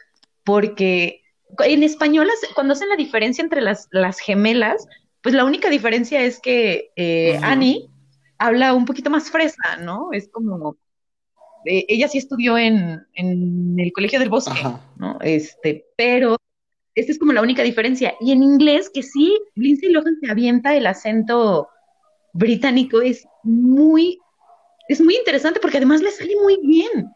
[0.45, 1.25] porque
[1.59, 4.89] en español, cuando hacen la diferencia entre las, las gemelas,
[5.21, 7.91] pues la única diferencia es que eh, Annie
[8.39, 10.09] habla un poquito más fresa, ¿no?
[10.13, 10.79] Es como,
[11.67, 14.59] eh, ella sí estudió en, en, el Colegio del Bosque,
[14.97, 15.19] ¿no?
[15.21, 16.39] Este, pero
[16.97, 18.15] esta es como la única diferencia.
[18.21, 21.69] Y en inglés, que sí, Lindsay Lohan se avienta el acento
[22.33, 24.19] británico, es muy,
[24.89, 27.13] es muy interesante porque además le sale muy bien.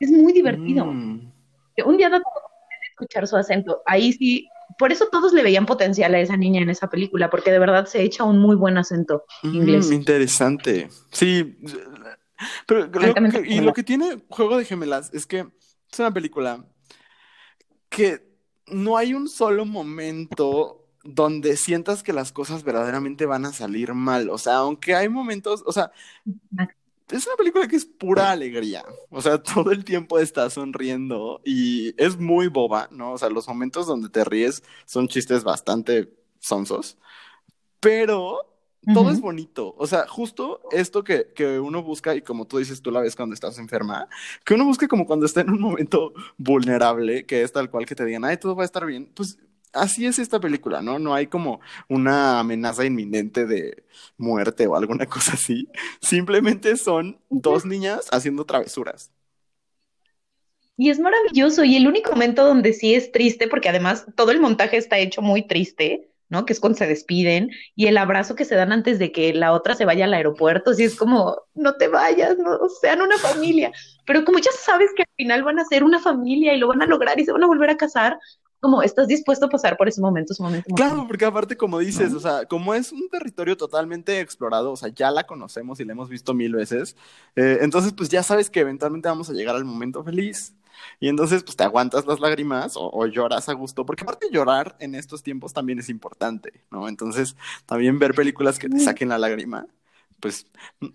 [0.00, 0.86] Es muy divertido.
[0.86, 1.30] Mm.
[1.84, 2.22] Un día da
[2.90, 3.82] escuchar su acento.
[3.86, 4.48] Ahí sí,
[4.78, 7.86] por eso todos le veían potencial a esa niña en esa película, porque de verdad
[7.86, 9.90] se echa un muy buen acento mm, inglés.
[9.92, 10.88] Interesante.
[11.10, 11.58] Sí,
[12.66, 12.88] pero
[13.44, 15.46] y lo que tiene Juego de Gemelas es que
[15.90, 16.64] es una película
[17.90, 18.31] que
[18.72, 24.30] no hay un solo momento donde sientas que las cosas verdaderamente van a salir mal.
[24.30, 25.92] O sea, aunque hay momentos, o sea,
[27.10, 28.84] es una película que es pura alegría.
[29.10, 33.12] O sea, todo el tiempo estás sonriendo y es muy boba, ¿no?
[33.12, 36.98] O sea, los momentos donde te ríes son chistes bastante sonsos,
[37.80, 38.51] pero
[38.92, 39.74] todo es bonito.
[39.78, 43.14] O sea, justo esto que, que, uno busca, y como tú dices, tú la ves
[43.14, 44.08] cuando estás enferma,
[44.44, 47.94] que uno busca como cuando está en un momento vulnerable, que es tal cual que
[47.94, 49.10] te digan, ay, todo va a estar bien.
[49.14, 49.38] Pues
[49.72, 50.98] así es esta película, ¿no?
[50.98, 53.84] No hay como una amenaza inminente de
[54.16, 55.68] muerte o alguna cosa así.
[56.00, 59.10] Simplemente son dos niñas haciendo travesuras.
[60.76, 61.64] Y es maravilloso.
[61.64, 65.22] Y el único momento donde sí es triste, porque además todo el montaje está hecho
[65.22, 66.46] muy triste, ¿no?
[66.46, 69.52] Que es cuando se despiden y el abrazo que se dan antes de que la
[69.52, 73.70] otra se vaya al aeropuerto, así es como, no te vayas, no sean una familia.
[74.06, 76.80] Pero como ya sabes que al final van a ser una familia y lo van
[76.80, 78.18] a lograr y se van a volver a casar,
[78.60, 80.74] como estás dispuesto a pasar por ese momento, ese momento.
[80.74, 84.88] Claro, porque aparte, como dices, o sea, como es un territorio totalmente explorado, o sea,
[84.88, 86.96] ya la conocemos y la hemos visto mil veces,
[87.36, 90.54] eh, entonces pues ya sabes que eventualmente vamos a llegar al momento feliz.
[91.00, 94.94] Y entonces, pues te aguantas las lágrimas o, lloras a gusto, porque aparte llorar en
[94.94, 96.88] estos tiempos también es importante, ¿no?
[96.88, 99.66] Entonces, también ver películas que te saquen la lágrima,
[100.20, 100.46] pues...
[100.80, 100.88] Mm.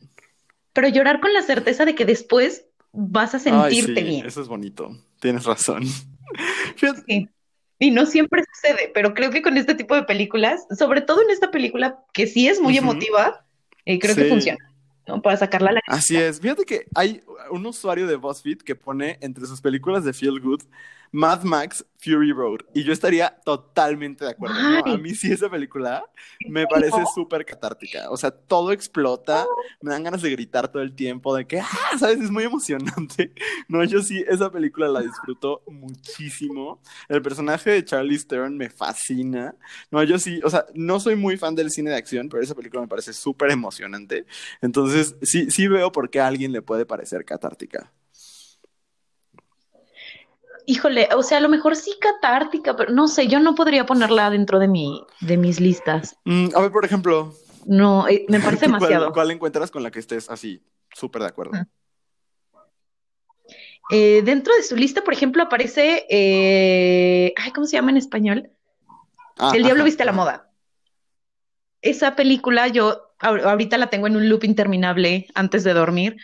[0.73, 4.25] Pero llorar con la certeza de que después vas a sentirte bien.
[4.25, 5.83] Eso es bonito, tienes razón.
[7.07, 7.29] Sí.
[7.79, 11.29] Y no siempre sucede, pero creo que con este tipo de películas, sobre todo en
[11.29, 13.45] esta película que sí es muy emotiva,
[13.85, 14.66] eh, creo que funciona.
[15.07, 15.21] ¿No?
[15.21, 16.39] Para sacarla a la Así es.
[16.39, 20.63] Fíjate que hay un usuario de BuzzFeed que pone entre sus películas de Feel Good
[21.11, 22.59] Mad Max Fury Road.
[22.73, 24.55] Y yo estaría totalmente de acuerdo.
[24.85, 26.03] A mí sí esa película
[26.47, 28.09] me parece súper catártica.
[28.11, 29.45] O sea, todo explota.
[29.81, 32.21] Me dan ganas de gritar todo el tiempo, de que, ah, ¿sabes?
[32.21, 33.33] Es muy emocionante.
[33.69, 36.79] No, yo sí, esa película la disfruto muchísimo.
[37.09, 39.55] El personaje de Charlie Stern me fascina.
[39.91, 42.55] No, yo sí, o sea, no soy muy fan del cine de acción, pero esa
[42.55, 44.25] película me parece súper emocionante.
[44.61, 47.91] Entonces, sí, sí veo por qué a alguien le puede parecer catártica
[50.67, 54.29] híjole, o sea, a lo mejor sí catártica, pero no sé, yo no podría ponerla
[54.29, 56.17] dentro de mi, de mis listas.
[56.25, 57.33] Mm, a ver, por ejemplo.
[57.65, 59.11] No, eh, me parece demasiado.
[59.13, 60.61] ¿Cuál, encuentras con la que estés así,
[60.93, 61.53] súper de acuerdo?
[63.89, 68.51] Eh, dentro de su lista, por ejemplo, aparece, eh, ay, ¿cómo se llama en español?
[69.37, 70.51] Ah, El diablo viste a la moda.
[71.81, 76.17] Esa película yo ahorita la tengo en un loop interminable antes de dormir,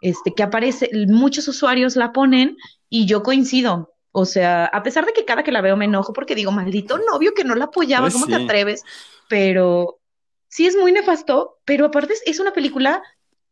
[0.00, 2.56] este, que aparece, muchos usuarios la ponen
[2.88, 3.94] y yo coincido.
[4.12, 6.98] O sea, a pesar de que cada que la veo me enojo porque digo, maldito
[6.98, 8.82] novio que no la apoyaba, pues ¿cómo te atreves?
[9.28, 10.00] Pero
[10.48, 13.02] sí es muy nefasto, pero aparte es, una película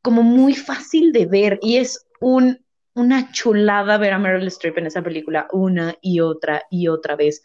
[0.02, 4.87] como muy fácil de ver y es un, una chulada ver a Meryl Streep en
[4.87, 7.40] esa película una y otra y otra vez.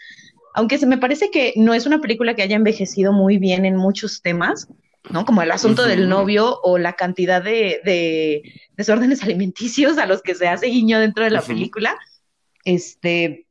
[0.56, 3.76] Aunque se me parece que no es una película que haya envejecido muy bien en
[3.76, 4.68] muchos temas,
[5.10, 5.26] ¿no?
[5.26, 8.42] Como el asunto del novio o la cantidad de,
[8.76, 11.98] desórdenes alimenticios a los que se hace guiño dentro de la película.
[12.66, 13.48] Este,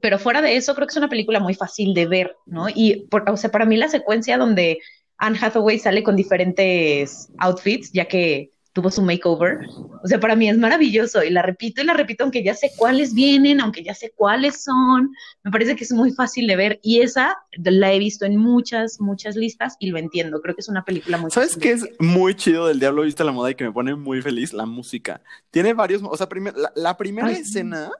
[0.00, 2.68] pero fuera de eso, creo que es una película muy fácil de ver, ¿no?
[2.68, 4.78] Y, o sea, para mí la secuencia donde
[5.18, 9.60] Anne Hathaway sale con diferentes outfits, ya que tuvo su makeover.
[10.04, 12.72] O sea, para mí es maravilloso y la repito y la repito, aunque ya sé
[12.76, 15.14] cuáles vienen, aunque ya sé cuáles son.
[15.42, 19.00] Me parece que es muy fácil de ver y esa la he visto en muchas,
[19.00, 20.42] muchas listas y lo entiendo.
[20.42, 23.32] Creo que es una película muy ¿Sabes qué es muy chido del Diablo Viste la
[23.32, 24.52] Moda y que me pone muy feliz?
[24.52, 25.22] La música.
[25.50, 26.28] Tiene varios, o sea,
[26.74, 27.90] la, primera escena.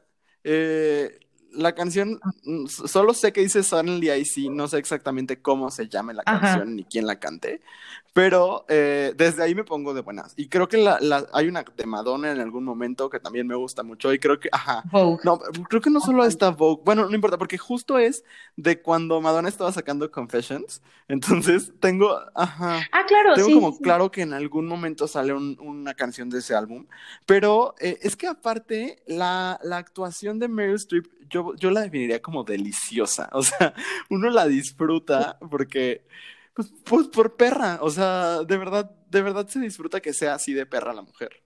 [0.44, 1.20] Eh,
[1.52, 5.88] la canción, mm, solo sé que dice Suddenly I See, no sé exactamente cómo se
[5.88, 7.62] llame la canción ni quién la cante,
[8.16, 10.32] pero eh, desde ahí me pongo de buenas.
[10.38, 10.98] Y creo que la,
[11.34, 14.10] hay una de Madonna en algún momento que también me gusta mucho.
[14.10, 14.84] Y creo que, ajá.
[15.22, 16.80] No, creo que no solo está Vogue.
[16.82, 18.24] Bueno, no importa, porque justo es
[18.56, 20.80] de cuando Madonna estaba sacando Confessions.
[21.08, 22.80] Entonces tengo, ajá.
[22.90, 23.34] Ah, claro.
[23.34, 26.86] Tengo como claro que en algún momento sale una canción de ese álbum.
[27.26, 32.22] Pero eh, es que aparte, la, la actuación de Meryl Streep, yo, yo la definiría
[32.22, 33.28] como deliciosa.
[33.34, 33.74] O sea,
[34.08, 36.06] uno la disfruta porque
[36.56, 40.54] pues, pues por perra, o sea, de verdad, de verdad se disfruta que sea así
[40.54, 41.42] de perra la mujer.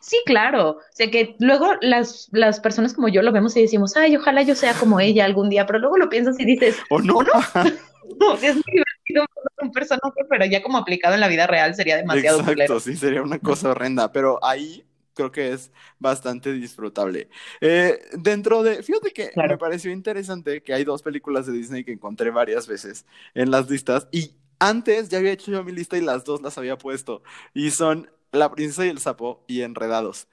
[0.00, 0.70] Sí, claro.
[0.70, 4.42] O sea que luego las, las personas como yo lo vemos y decimos, ay, ojalá
[4.42, 7.22] yo sea como ella algún día, pero luego lo piensas y dices, ¿o no?
[7.22, 7.30] no?
[8.18, 9.24] no es muy divertido
[9.62, 13.22] un personaje, pero ya como aplicado en la vida real sería demasiado Exacto, sí, sería
[13.22, 14.84] una cosa horrenda, pero ahí
[15.18, 17.28] creo que es bastante disfrutable.
[17.60, 21.90] Eh, dentro de, fíjate que me pareció interesante que hay dos películas de Disney que
[21.90, 23.04] encontré varias veces
[23.34, 26.56] en las listas y antes ya había hecho yo mi lista y las dos las
[26.56, 30.28] había puesto y son La princesa y el sapo y Enredados.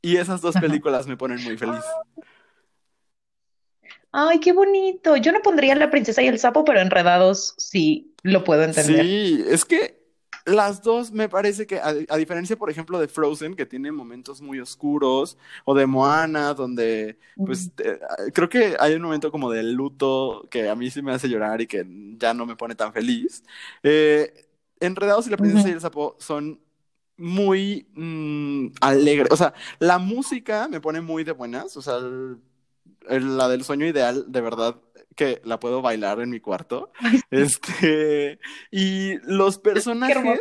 [0.00, 1.84] Y esas dos películas me ponen muy feliz.
[4.12, 5.16] Ay, qué bonito.
[5.16, 9.04] Yo no pondría La princesa y el sapo, pero Enredados sí lo puedo entender.
[9.04, 9.99] Sí, es que
[10.50, 14.60] las dos me parece que, a, diferencia, por ejemplo, de Frozen, que tiene momentos muy
[14.60, 17.70] oscuros, o de Moana, donde, pues,
[18.34, 21.60] creo que hay un momento como de luto que a mí sí me hace llorar
[21.60, 21.86] y que
[22.18, 23.42] ya no me pone tan feliz.
[23.82, 24.46] Eh,
[24.80, 26.58] Enredados y la princesa y el sapo son
[27.18, 29.28] muy mm, alegres.
[29.30, 31.76] O sea, la música me pone muy de buenas.
[31.76, 31.98] O sea,
[33.08, 34.76] la del sueño ideal, de verdad,
[35.16, 36.92] que la puedo bailar en mi cuarto.
[37.30, 38.38] Este,
[38.70, 40.40] y los personajes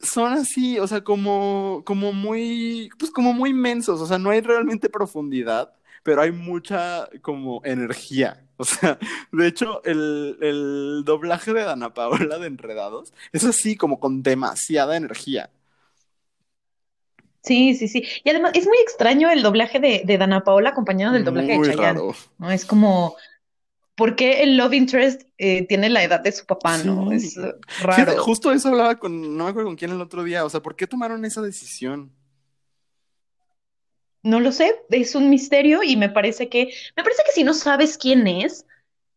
[0.00, 4.40] son así, o sea, como, como muy, pues como muy inmensos, o sea, no hay
[4.40, 8.40] realmente profundidad, pero hay mucha como energía.
[8.56, 9.00] O sea,
[9.32, 14.96] de hecho, el, el doblaje de Dana Paola de Enredados es así como con demasiada
[14.96, 15.50] energía.
[17.44, 18.04] Sí, sí, sí.
[18.24, 21.68] Y además es muy extraño el doblaje de, de Dana Paola acompañado del doblaje de
[21.68, 22.00] Chayanne.
[22.38, 22.50] ¿no?
[22.50, 23.16] Es como,
[23.94, 27.12] ¿por qué el love interest eh, tiene la edad de su papá, no?
[27.12, 27.36] Es
[27.80, 28.22] raro.
[28.22, 30.76] justo eso hablaba con, no me acuerdo con quién el otro día, o sea, ¿por
[30.76, 32.12] qué tomaron esa decisión?
[34.24, 37.52] no lo sé, es un misterio y me parece que, me parece que si no
[37.52, 38.66] sabes quién es,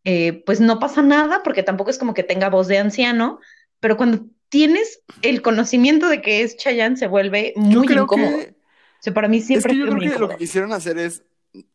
[0.04, 3.40] eh, pues no pasa nada porque tampoco es como que tenga voz de anciano,
[3.80, 8.38] pero cuando tienes el conocimiento de que es Chayanne se vuelve muy incómodo.
[8.38, 11.24] O sea, para mí siempre es que yo creo que lo que quisieron hacer es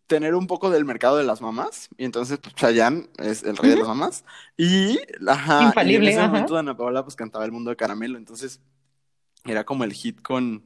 [0.07, 3.71] tener un poco del mercado de las mamás y entonces pues Chayanne es el rey
[3.71, 4.25] de las mamás
[4.57, 8.19] y ajá, Infalible, y en ese momento Ana Paola pues cantaba El mundo de caramelo,
[8.19, 8.61] entonces
[9.45, 10.65] era como el hit con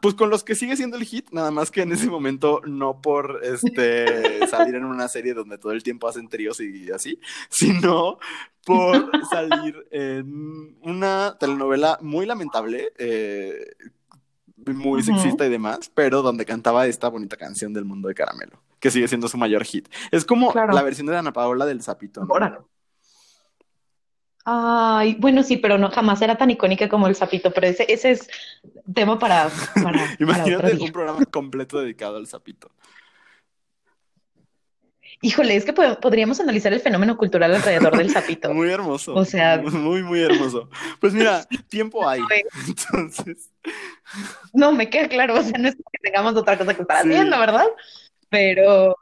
[0.00, 3.00] pues con los que sigue siendo el hit, nada más que en ese momento no
[3.00, 8.18] por este salir en una serie donde todo el tiempo hacen tríos y así, sino
[8.64, 13.74] por salir en una telenovela muy lamentable, eh,
[14.74, 18.90] muy sexista y demás, pero donde cantaba esta bonita canción del mundo de caramelo, que
[18.90, 19.88] sigue siendo su mayor hit.
[20.10, 22.24] Es como la versión de Ana Paola del Zapito.
[22.24, 22.68] ¿no?
[24.48, 28.12] Ay, bueno, sí, pero no jamás era tan icónica como el sapito, pero ese, ese
[28.12, 28.28] es
[28.94, 29.50] tema para.
[30.20, 32.70] Imagínate un programa completo dedicado al sapito.
[35.22, 38.52] Híjole, es que podríamos analizar el fenómeno cultural alrededor del sapito.
[38.52, 39.14] Muy hermoso.
[39.14, 39.58] O sea.
[39.58, 40.68] Muy, muy hermoso.
[41.00, 42.20] Pues mira, tiempo hay.
[42.68, 43.50] Entonces.
[44.52, 45.38] No, me queda claro.
[45.38, 47.66] O sea, no es que tengamos otra cosa que estar haciendo, ¿verdad?
[48.28, 48.96] Pero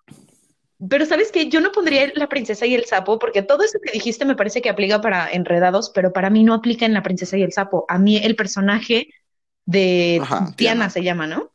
[0.89, 3.93] pero sabes que yo no pondría la princesa y el sapo, porque todo eso que
[3.93, 7.37] dijiste me parece que aplica para enredados, pero para mí no aplica en la princesa
[7.39, 7.87] y el sapo.
[7.89, 9.09] A mí el personaje
[9.67, 10.21] de
[10.57, 11.54] Tiana, se llama, ¿no?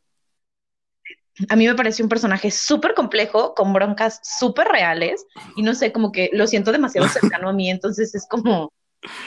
[1.48, 5.26] A mí me parece un personaje súper complejo, con broncas súper reales,
[5.56, 8.72] y no sé, como que lo siento demasiado cercano a mí, entonces es como,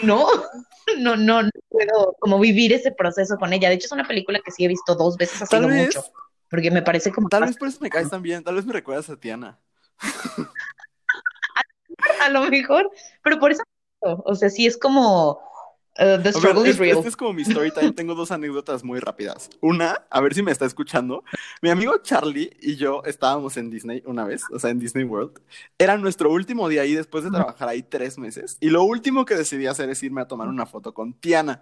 [0.02, 0.28] no,
[1.00, 3.70] no, no, no puedo como vivir ese proceso con ella.
[3.70, 6.04] De hecho, es una película que sí he visto dos veces, ha sido mucho,
[6.50, 7.30] porque me parece como...
[7.30, 9.60] Tal vez por eso me caes tan bien, tal vez me recuerdas a Tiana.
[12.22, 12.92] a lo mejor,
[13.24, 13.64] pero por eso,
[14.02, 15.40] o sea, sí es como
[16.00, 16.98] uh, the struggle is real.
[16.98, 17.92] Este es como mi story time.
[17.96, 19.50] Tengo dos anécdotas muy rápidas.
[19.62, 21.24] Una, a ver si me está escuchando.
[21.62, 25.40] Mi amigo Charlie y yo estábamos en Disney una vez, o sea, en Disney World.
[25.78, 28.58] Era nuestro último día ahí después de trabajar ahí tres meses.
[28.60, 31.62] Y lo último que decidí hacer es irme a tomar una foto con Tiana,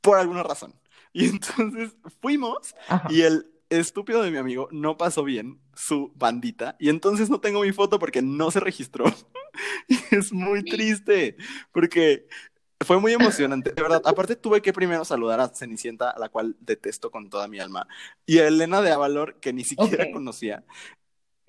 [0.00, 0.74] por alguna razón.
[1.14, 2.74] Y entonces fuimos
[3.10, 7.60] y el estúpido de mi amigo no pasó bien su bandita y entonces no tengo
[7.60, 9.04] mi foto porque no se registró.
[9.88, 11.36] y es muy triste
[11.70, 12.26] porque
[12.84, 14.02] fue muy emocionante, de verdad.
[14.04, 17.86] Aparte tuve que primero saludar a Cenicienta, a la cual detesto con toda mi alma,
[18.26, 20.64] y a Elena de Avalor, que ni siquiera conocía.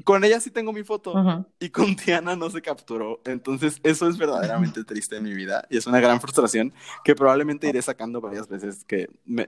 [0.04, 1.14] Con ella sí tengo mi foto
[1.60, 3.22] y con Tiana no se capturó.
[3.26, 7.70] Entonces, eso es verdaderamente triste en mi vida y es una gran frustración que probablemente
[7.70, 9.08] iré sacando varias veces que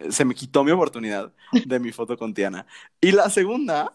[0.10, 2.67] se me quitó mi oportunidad de mi foto con Tiana.
[3.02, 3.91] Y la segunda.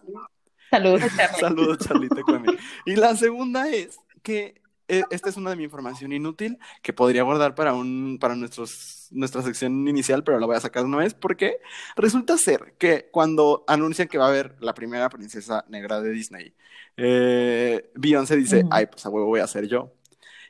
[0.70, 1.38] Saludos, Charlie.
[1.38, 2.08] Saludos, Charlie,
[2.84, 4.59] Y la segunda es que
[5.10, 9.42] esta es una de mi información inútil que podría guardar para un para nuestros nuestra
[9.42, 11.58] sección inicial, pero la voy a sacar una vez porque
[11.96, 16.54] resulta ser que cuando anuncian que va a haber la primera princesa negra de Disney,
[16.96, 19.92] eh, Beyoncé dice, ay, pues a huevo voy a ser yo.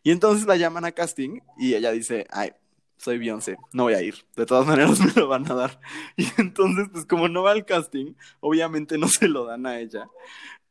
[0.03, 2.53] Y entonces la llaman a casting y ella dice, ay,
[3.01, 4.15] soy Beyoncé, no voy a ir.
[4.37, 5.81] De todas maneras me lo van a dar.
[6.17, 10.09] Y entonces, pues como no va al casting, obviamente no se lo dan a ella.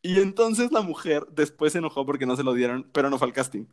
[0.02, 3.28] Y entonces la mujer después se enojó porque no se lo dieron, pero no fue
[3.28, 3.66] al casting.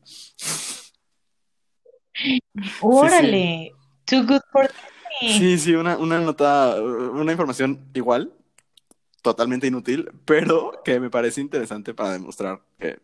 [2.81, 3.73] Órale,
[4.05, 4.69] too good for
[5.23, 5.29] me.
[5.29, 8.33] Sí, sí, una, una nota, una información igual,
[9.23, 12.99] totalmente inútil, pero que me parece interesante para demostrar que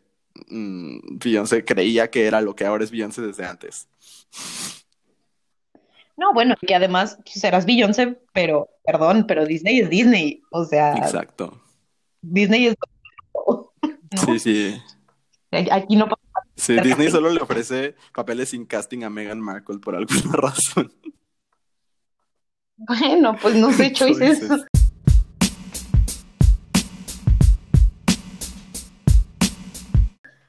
[0.49, 3.89] mmm, Beyoncé creía que era lo que ahora es Beyoncé desde antes.
[6.17, 10.95] No, bueno, que además serás pues, Beyoncé, pero, perdón, pero Disney es Disney, o sea.
[10.95, 11.61] Exacto.
[12.21, 12.77] Disney es
[14.25, 14.83] Sí, sí.
[15.71, 16.23] Aquí no pasa.
[16.57, 20.93] Sí, Disney solo le ofrece papeles sin casting a Meghan Markle por alguna razón.
[22.77, 24.43] Bueno, pues no sé, choices.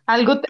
[0.05, 0.49] Algo te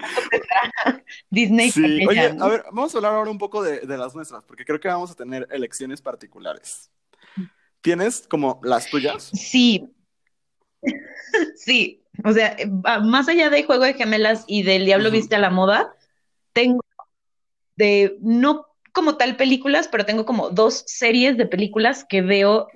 [1.30, 1.72] Disney.
[1.72, 4.66] Sí, oye, a ver, vamos a hablar ahora un poco de, de las nuestras, porque
[4.66, 6.90] creo que vamos a tener elecciones particulares.
[7.82, 9.30] ¿Tienes como las tuyas?
[9.34, 9.90] Sí.
[11.56, 15.40] Sí, o sea, eh, más allá de Juego de Gemelas y del Diablo Viste a
[15.40, 15.96] la Moda,
[16.54, 16.82] tengo
[17.76, 22.68] de, no como tal películas, pero tengo como dos series de películas que veo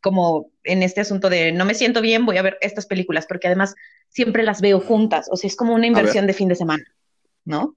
[0.00, 3.46] como en este asunto de no me siento bien, voy a ver estas películas, porque
[3.46, 3.74] además
[4.08, 6.84] siempre las veo juntas, o sea, es como una inversión de fin de semana,
[7.44, 7.76] ¿no?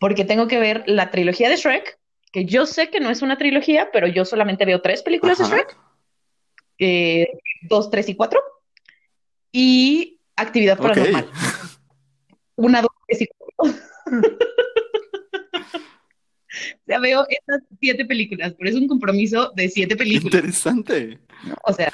[0.00, 1.98] Porque tengo que ver la trilogía de Shrek,
[2.32, 5.44] que yo sé que no es una trilogía, pero yo solamente veo tres películas de
[5.44, 5.76] Shrek,
[6.78, 7.28] eh,
[7.62, 8.40] dos, tres y cuatro
[9.52, 11.28] y actividad paranormal.
[12.56, 13.78] Una, dos, tres y cuatro.
[16.52, 20.34] o sea, veo estas siete películas, pero es un compromiso de siete películas.
[20.34, 21.18] Interesante.
[21.64, 21.92] O sea,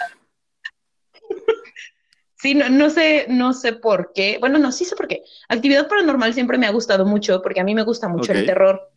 [2.45, 4.37] Sí, no, no, sé, no sé por qué.
[4.39, 5.23] Bueno, no, sí sé por qué.
[5.49, 8.93] Actividad paranormal siempre me ha gustado mucho porque a mí me gusta mucho el terror.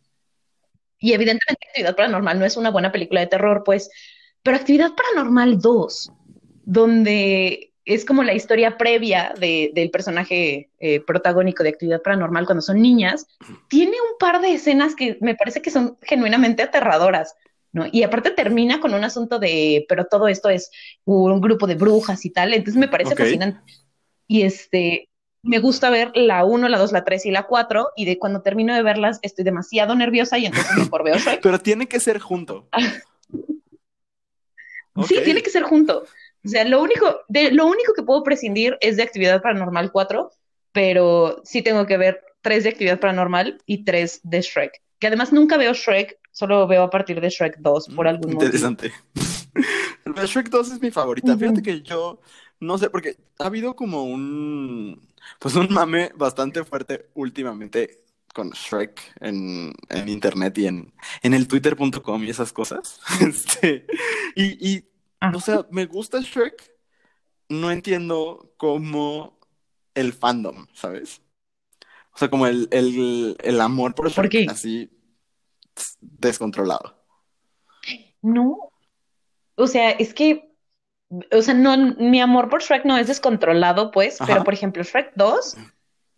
[0.98, 3.88] Y evidentemente Actividad paranormal no es una buena película de terror, pues,
[4.42, 6.12] pero Actividad paranormal 2,
[6.64, 12.82] donde es como la historia previa del personaje eh, protagónico de Actividad Paranormal cuando son
[12.82, 13.26] niñas,
[13.68, 17.34] tiene un par de escenas que me parece que son genuinamente aterradoras,
[17.72, 17.86] ¿no?
[17.90, 20.70] Y aparte termina con un asunto de, pero todo esto es
[21.06, 23.60] un grupo de brujas y tal, entonces me parece fascinante.
[24.26, 25.08] Y este,
[25.42, 28.42] me gusta ver la 1, la 2, la 3 y la 4, y de cuando
[28.42, 32.68] termino de verlas estoy demasiado nerviosa y entonces mejor veo Pero tiene que ser junto.
[35.06, 36.06] Sí, tiene que ser junto.
[36.44, 40.30] O sea, lo único, de, lo único que puedo prescindir es de Actividad Paranormal 4,
[40.72, 44.80] pero sí tengo que ver tres de Actividad Paranormal y tres de Shrek.
[44.98, 48.34] Que además nunca veo Shrek, solo veo a partir de Shrek 2 por mm, algún
[48.34, 48.44] motivo.
[48.44, 48.92] Interesante.
[50.26, 51.36] Shrek 2 es mi favorita.
[51.36, 52.20] Fíjate que yo
[52.60, 55.08] no sé, porque ha habido como un
[55.38, 61.48] pues un mame bastante fuerte últimamente con Shrek en, en internet y en, en el
[61.48, 63.00] twitter.com y esas cosas.
[63.20, 63.86] Este,
[64.34, 64.87] y, y
[65.20, 66.70] o sea, me gusta Shrek,
[67.48, 69.38] no entiendo cómo
[69.94, 71.22] el fandom, ¿sabes?
[72.14, 74.90] O sea, como el, el, el amor por Shrek así
[76.00, 76.96] descontrolado.
[78.22, 78.72] No.
[79.54, 80.52] O sea, es que,
[81.32, 85.12] o sea, no, mi amor por Shrek no es descontrolado, pues, pero por ejemplo, Shrek
[85.14, 85.56] 2,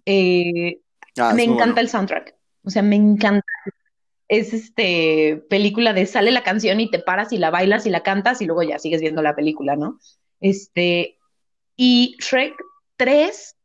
[0.07, 0.80] eh,
[1.18, 2.34] ah, me encanta el soundtrack.
[2.64, 3.49] O sea, me encanta
[4.31, 8.05] es este película de sale la canción y te paras y la bailas y la
[8.05, 9.99] cantas y luego ya sigues viendo la película, ¿no?
[10.41, 11.18] Este,
[11.76, 12.55] y Shrek
[12.97, 13.57] 3,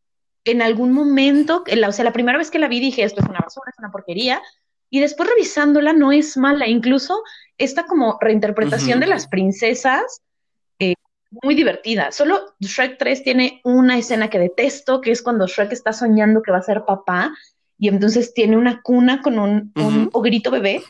[0.45, 3.41] en algún momento, o sea, la primera vez que la vi dije, esto es una
[3.41, 4.41] basura, es una porquería,
[4.89, 7.21] y después revisándola no es mala, incluso
[7.59, 10.23] esta como reinterpretación de las princesas,
[10.79, 10.95] eh,
[11.43, 12.11] muy divertida.
[12.11, 16.51] Solo Shrek 3 tiene una escena que detesto, que es cuando Shrek está soñando que
[16.51, 17.35] va a ser papá
[17.77, 20.83] y entonces tiene una cuna con un, ogrito bebé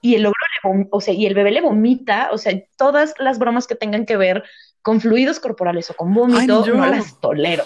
[0.00, 3.38] y el ogro le o sea, y el bebé le vomita, o sea, todas las
[3.38, 4.44] bromas que tengan que ver
[4.82, 7.64] con fluidos corporales o con vómito, no las tolero.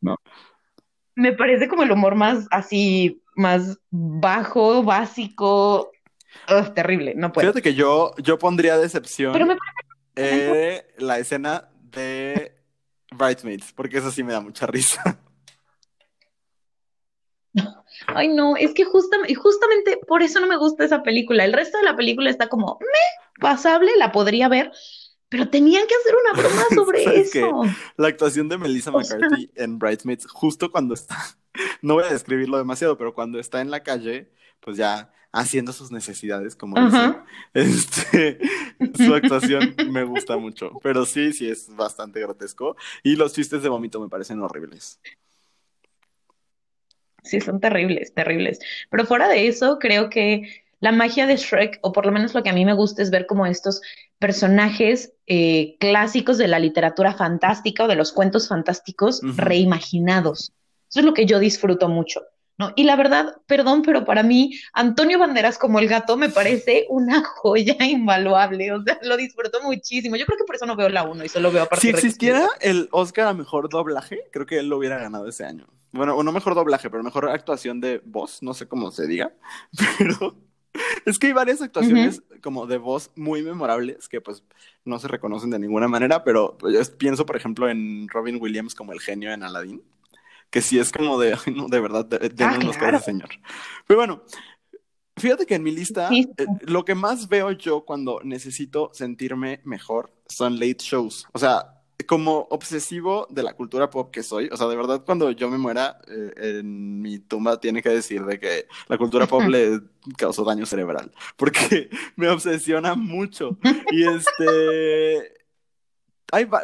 [0.00, 0.16] No.
[1.14, 5.90] Me parece como el humor más así, más bajo, básico,
[6.74, 7.46] terrible, no puedo.
[7.46, 9.56] Fíjate que yo, yo pondría decepción Pero me
[10.16, 12.56] eh, la escena de
[13.12, 15.20] Bridesmaids, porque eso sí me da mucha risa.
[18.06, 21.44] Ay, no, es que justamente, justamente por eso no me gusta esa película.
[21.44, 24.70] El resto de la película está como, me, pasable, la podría ver,
[25.28, 27.62] pero tenían que hacer una broma sobre eso.
[27.96, 31.16] La actuación de Melissa McCarthy en Bridesmaids, justo cuando está,
[31.82, 34.30] no voy a describirlo demasiado, pero cuando está en la calle,
[34.60, 37.16] pues ya haciendo sus necesidades, como dice,
[37.52, 38.38] este,
[38.96, 43.68] su actuación me gusta mucho, pero sí, sí es bastante grotesco y los chistes de
[43.68, 45.00] vómito me parecen horribles.
[47.28, 48.58] Sí, son terribles, terribles.
[48.90, 52.42] Pero fuera de eso, creo que la magia de Shrek, o por lo menos lo
[52.42, 53.82] que a mí me gusta es ver como estos
[54.18, 60.52] personajes eh, clásicos de la literatura fantástica o de los cuentos fantásticos reimaginados.
[60.88, 62.22] Eso es lo que yo disfruto mucho.
[62.58, 62.72] ¿No?
[62.74, 67.22] Y la verdad, perdón, pero para mí, Antonio Banderas como el gato me parece una
[67.36, 68.72] joya invaluable.
[68.72, 70.16] O sea, lo disfruto muchísimo.
[70.16, 71.96] Yo creo que por eso no veo la 1 y solo veo a partir Si
[71.96, 75.66] existiera el Oscar a mejor doblaje, creo que él lo hubiera ganado ese año.
[75.92, 79.32] Bueno, no mejor doblaje, pero mejor actuación de voz, no sé cómo se diga.
[79.98, 80.36] Pero
[81.06, 84.42] es que hay varias actuaciones como de voz muy memorables que pues
[84.84, 88.74] no se reconocen de ninguna manera, pero pues, yo pienso, por ejemplo, en Robin Williams
[88.74, 89.82] como el genio en Aladdin
[90.50, 93.28] que sí es como de, no, de verdad, de, de ah, señor.
[93.86, 94.22] Pero bueno,
[95.16, 96.26] fíjate que en mi lista, eh,
[96.62, 101.26] lo que más veo yo cuando necesito sentirme mejor son late shows.
[101.32, 101.74] O sea,
[102.06, 105.58] como obsesivo de la cultura pop que soy, o sea, de verdad cuando yo me
[105.58, 109.80] muera, eh, en mi tumba tiene que decir de que la cultura pop le
[110.16, 113.58] causó daño cerebral, porque me obsesiona mucho.
[113.90, 115.37] Y este,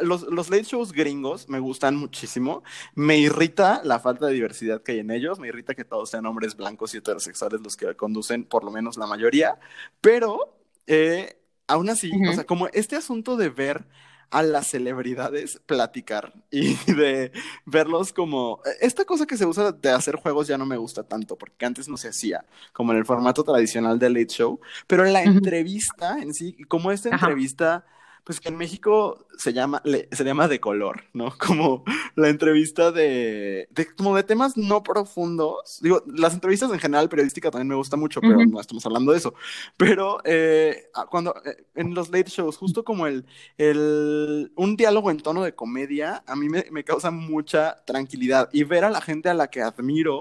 [0.01, 2.63] los, los late shows gringos me gustan muchísimo.
[2.93, 5.39] Me irrita la falta de diversidad que hay en ellos.
[5.39, 8.97] Me irrita que todos sean hombres blancos y heterosexuales los que conducen, por lo menos
[8.97, 9.59] la mayoría.
[10.01, 10.57] Pero
[10.87, 11.37] eh,
[11.67, 13.85] aún así, o sea, como este asunto de ver
[14.31, 17.31] a las celebridades platicar y de
[17.65, 21.37] verlos como esta cosa que se usa de hacer juegos ya no me gusta tanto
[21.37, 22.43] porque antes no se hacía
[22.73, 27.09] como en el formato tradicional de late show pero la entrevista en sí como esta
[27.09, 27.85] entrevista
[28.25, 31.31] pues que en México se llama, se llama de color, ¿no?
[31.37, 31.83] Como
[32.15, 35.79] la entrevista de, de, como de temas no profundos.
[35.81, 39.17] Digo, las entrevistas en general periodística también me gusta mucho, pero no estamos hablando de
[39.19, 39.33] eso.
[39.77, 43.25] Pero eh, cuando, eh, en los late shows, justo como el,
[43.57, 48.49] el, un diálogo en tono de comedia, a mí me, me causa mucha tranquilidad.
[48.53, 50.17] Y ver a la gente a la que admiro,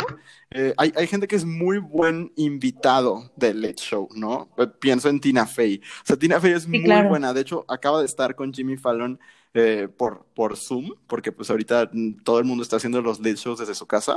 [0.50, 4.48] eh, hay, hay gente que es muy buen invitado del late show, ¿no?
[4.80, 5.80] Pienso en Tina Fey.
[6.02, 7.32] O sea, Tina Fey es muy buena.
[7.32, 9.18] De hecho, acaba de estar con Jimmy Fallon
[9.54, 11.90] eh, por, por Zoom, porque pues ahorita
[12.24, 14.16] todo el mundo está haciendo los late shows desde su casa.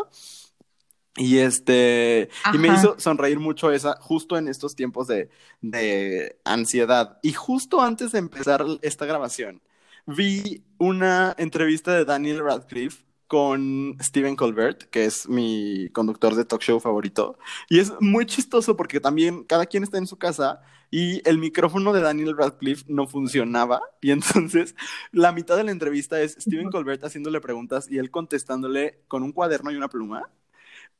[1.15, 5.29] Y este, y me hizo sonreír mucho esa, justo en estos tiempos de,
[5.61, 7.17] de ansiedad.
[7.23, 9.61] Y justo antes de empezar esta grabación,
[10.05, 16.61] vi una entrevista de Daniel Radcliffe con Stephen Colbert, que es mi conductor de talk
[16.61, 17.37] show favorito.
[17.69, 21.91] Y es muy chistoso porque también cada quien está en su casa y el micrófono
[21.91, 23.81] de Daniel Radcliffe no funcionaba.
[24.01, 24.75] Y entonces
[25.11, 29.33] la mitad de la entrevista es Stephen Colbert haciéndole preguntas y él contestándole con un
[29.33, 30.29] cuaderno y una pluma.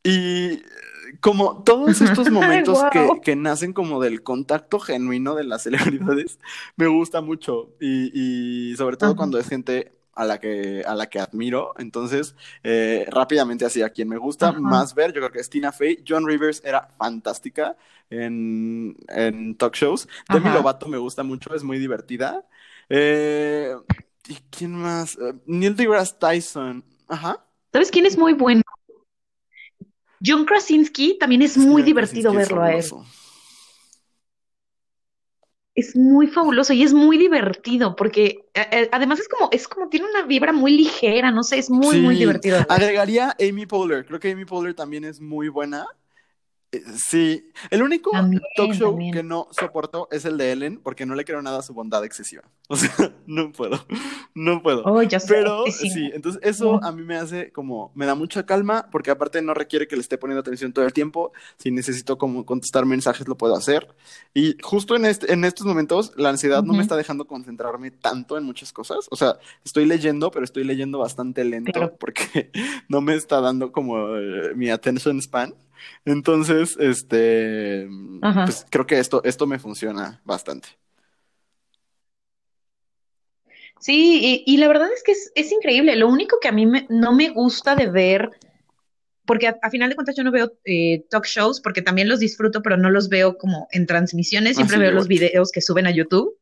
[0.04, 0.62] Y
[1.22, 6.40] como todos estos momentos que, que, nacen como del contacto genuino de las celebridades,
[6.76, 7.74] me gusta mucho.
[7.80, 11.74] Y, y sobre todo cuando es gente a la que, a la que admiro.
[11.78, 15.72] Entonces, eh, rápidamente así, a quien me gusta más ver, yo creo que es Tina
[15.72, 16.04] Fey.
[16.06, 17.78] John Rivers era fantástica
[18.10, 20.08] en, en talk shows.
[20.28, 22.46] Demi Lovato me gusta mucho, es muy divertida.
[22.90, 23.76] Eh,
[24.28, 25.16] ¿Y quién más?
[25.16, 26.84] Eh, Neil deGrasse Tyson.
[27.08, 27.46] Ajá.
[27.72, 28.64] ¿Sabes quién es muy bueno?
[30.26, 32.84] John Krasinski también es, muy divertido verlo a él
[35.78, 39.90] es muy fabuloso y es muy divertido porque eh, eh, además es como, es como
[39.90, 42.66] tiene una vibra muy ligera, no sé, es muy, muy divertido.
[42.68, 45.86] Agregaría Amy Poehler, creo que Amy Poehler también es muy buena.
[46.74, 48.12] Eh, sí, el único
[48.58, 51.62] talk show que no soporto es el de Ellen porque no le creo nada a
[51.62, 52.44] su bondad excesiva.
[52.70, 53.80] O sea, no puedo,
[54.36, 54.84] no puedo.
[54.84, 56.12] Oh, Pero sí.
[56.14, 59.88] entonces eso a mí me hace como, me da mucha calma porque aparte no requiere
[59.88, 61.32] que le esté poniendo atención todo el tiempo.
[61.58, 63.96] Si necesito como contestar mensajes lo puedo hacer.
[64.34, 68.38] Y justo en, este, en estos momentos la ansiedad no me está dejando concentrarme tanto
[68.38, 69.08] en muchas cosas.
[69.12, 72.52] O sea, estoy leyendo, pero estoy leyendo bastante lento porque
[72.90, 75.56] no me está dando como eh, mi attention span.
[76.06, 77.88] Entonces, este,
[78.22, 80.70] pues creo que esto, esto me funciona bastante.
[83.80, 85.96] Sí, y, la verdad es que es, increíble.
[85.96, 88.32] Lo único que a mí no me gusta de ver,
[89.26, 92.62] porque a, final de cuentas yo no veo eh, talk shows, porque también los disfruto,
[92.62, 95.92] pero no los veo como en transmisiones, ah, siempre veo los videos que suben a
[95.92, 96.38] YouTube.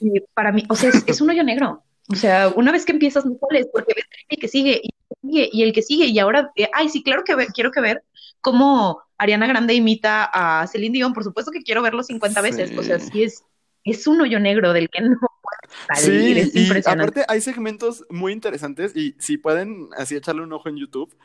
[0.00, 1.82] Y para mí, o sea, es, un hoyo negro.
[2.08, 4.90] O sea, una vez que empiezas, no sales, porque ves el que sigue y,
[5.22, 8.04] sigue y el que sigue, y ahora, eh, ay, sí, claro que quiero que ver
[8.44, 12.82] cómo Ariana Grande imita a Celine Dion, por supuesto que quiero verlo 50 veces, o
[12.82, 13.42] sea, sí es,
[13.82, 18.32] es un hoyo negro del que no puedes salir, sí, Y aparte hay segmentos muy
[18.32, 21.16] interesantes y si pueden así echarle un ojo en YouTube,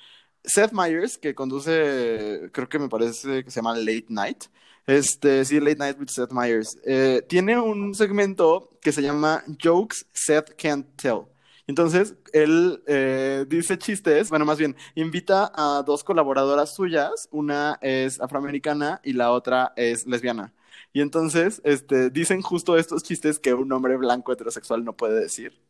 [0.43, 4.45] Seth Meyers, que conduce, creo que me parece que se llama Late Night,
[4.88, 10.05] este, sí, Late Night with Seth Meyers, eh, tiene un segmento que se llama Jokes
[10.13, 11.26] Seth Can't Tell.
[11.70, 18.20] Entonces, él eh, dice chistes, bueno, más bien, invita a dos colaboradoras suyas, una es
[18.20, 20.51] afroamericana y la otra es lesbiana.
[20.93, 25.61] Y entonces, este, dicen justo estos chistes que un hombre blanco heterosexual no puede decir.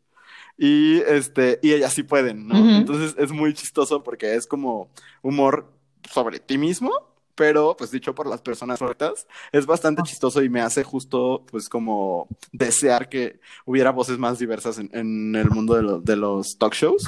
[0.56, 2.56] Y, este, y ellas sí pueden, ¿no?
[2.56, 4.88] Entonces es muy chistoso porque es como
[5.20, 5.70] humor
[6.10, 7.09] sobre ti mismo,
[7.40, 11.70] pero pues dicho por las personas correctas, es bastante chistoso y me hace justo pues
[11.70, 17.02] como desear que hubiera voces más diversas en, el mundo de, los talk shows.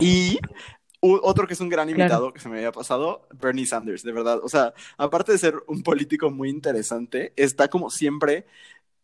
[0.00, 0.40] Y
[0.98, 4.40] otro que es un gran invitado que se me había pasado, Bernie Sanders, de verdad.
[4.42, 8.44] O sea, aparte de ser un político muy interesante, está como siempre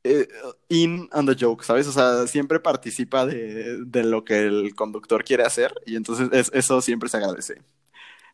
[0.02, 0.26] eh,
[0.68, 1.86] in on the joke, ¿sabes?
[1.86, 7.08] O sea, siempre participa de, lo que el conductor quiere hacer y entonces eso siempre
[7.08, 7.62] se agradece.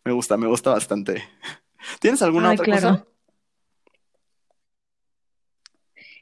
[0.02, 1.22] Me gusta, me gusta bastante.
[2.00, 3.06] ¿Tienes alguna otra cosa?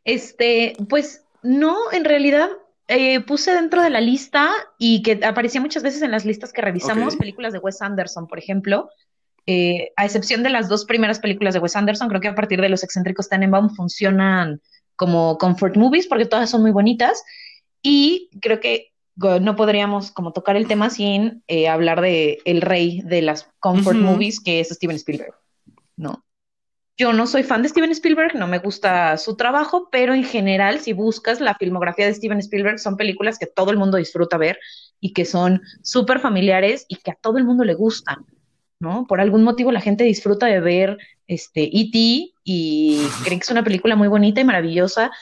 [0.04, 2.48] Este, pues no, en realidad
[2.88, 6.62] eh, puse dentro de la lista y que aparecía muchas veces en las listas que
[6.62, 8.88] revisamos películas de Wes Anderson, por ejemplo.
[9.46, 12.60] Eh, a excepción de las dos primeras películas de Wes Anderson, creo que a partir
[12.60, 14.62] de Los excéntricos Tenenbaum funcionan
[14.96, 17.22] como comfort movies porque todas son muy bonitas.
[17.82, 23.02] Y creo que no podríamos como tocar el tema sin eh, hablar de el rey
[23.04, 25.34] de las comfort movies, que es Steven Spielberg.
[25.98, 26.24] ¿No?
[26.96, 30.80] Yo no soy fan de Steven Spielberg, no me gusta su trabajo, pero en general,
[30.80, 34.58] si buscas la filmografía de Steven Spielberg, son películas que todo el mundo disfruta ver
[34.98, 38.26] y que son súper familiares y que a todo el mundo le gustan,
[38.80, 39.06] ¿no?
[39.06, 42.32] Por algún motivo la gente disfruta de ver este E.T.
[42.42, 45.12] y cree que es una película muy bonita y maravillosa.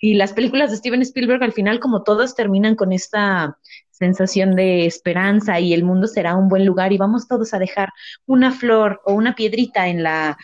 [0.00, 3.56] y las películas de Steven Spielberg al final como todas terminan con esta
[3.98, 7.90] sensación de esperanza y el mundo será un buen lugar y vamos todos a dejar
[8.26, 10.36] una flor o una piedrita en la,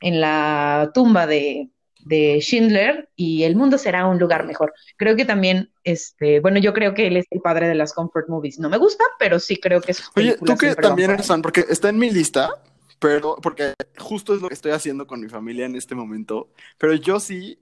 [0.00, 1.68] en la tumba de,
[2.06, 4.72] de Schindler y el mundo será un lugar mejor.
[4.96, 8.28] Creo que también, este, bueno, yo creo que él es el padre de las comfort
[8.28, 8.58] movies.
[8.58, 10.02] No me gusta, pero sí creo que es.
[10.14, 12.50] Oye, tú que también eres fan, porque está en mi lista,
[12.98, 16.94] pero porque justo es lo que estoy haciendo con mi familia en este momento, pero
[16.94, 17.58] yo sí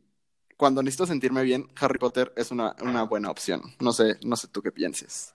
[0.56, 3.62] cuando necesito sentirme bien, Harry Potter es una, una buena opción.
[3.80, 5.34] No sé, no sé tú qué pienses.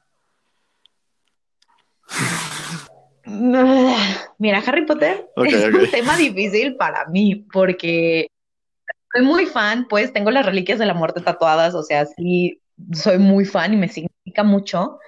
[4.37, 8.27] Mira, Harry Potter es un tema difícil para mí porque
[9.13, 12.61] soy muy fan, pues tengo las reliquias de la muerte tatuadas, o sea, sí,
[12.93, 14.99] soy muy fan y me significa mucho,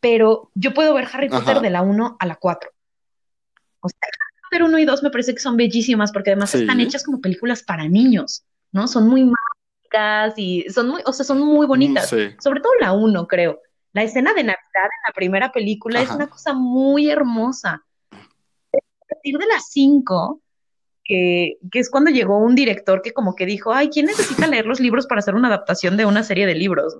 [0.00, 2.70] pero yo puedo ver Harry Potter de la 1 a la 4.
[3.80, 6.80] O sea, Harry Potter 1 y 2 me parece que son bellísimas porque además están
[6.80, 8.44] hechas como películas para niños.
[8.72, 8.88] ¿No?
[8.88, 12.08] Son muy mágicas y son muy, o sea, son muy bonitas.
[12.08, 13.60] Sobre todo la uno, creo.
[13.92, 17.84] La escena de Navidad en la primera película es una cosa muy hermosa.
[18.12, 20.40] A partir de las cinco,
[21.02, 24.66] que, que, es cuando llegó un director que como que dijo, ay, ¿quién necesita leer
[24.66, 26.96] los libros para hacer una adaptación de una serie de libros?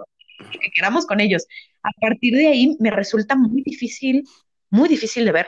[0.51, 1.47] Que queramos con ellos.
[1.83, 4.25] A partir de ahí me resulta muy difícil,
[4.69, 5.47] muy difícil de ver.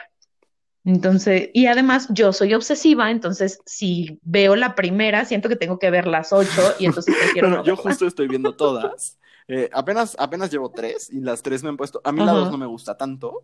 [0.85, 5.91] Entonces, y además yo soy obsesiva, entonces si veo la primera, siento que tengo que
[5.91, 9.19] ver las ocho y entonces prefiero bueno, yo justo estoy viendo todas.
[9.49, 12.01] Eh, apenas, apenas llevo tres y las tres me han puesto.
[12.05, 13.43] A mí la dos no me gusta tanto,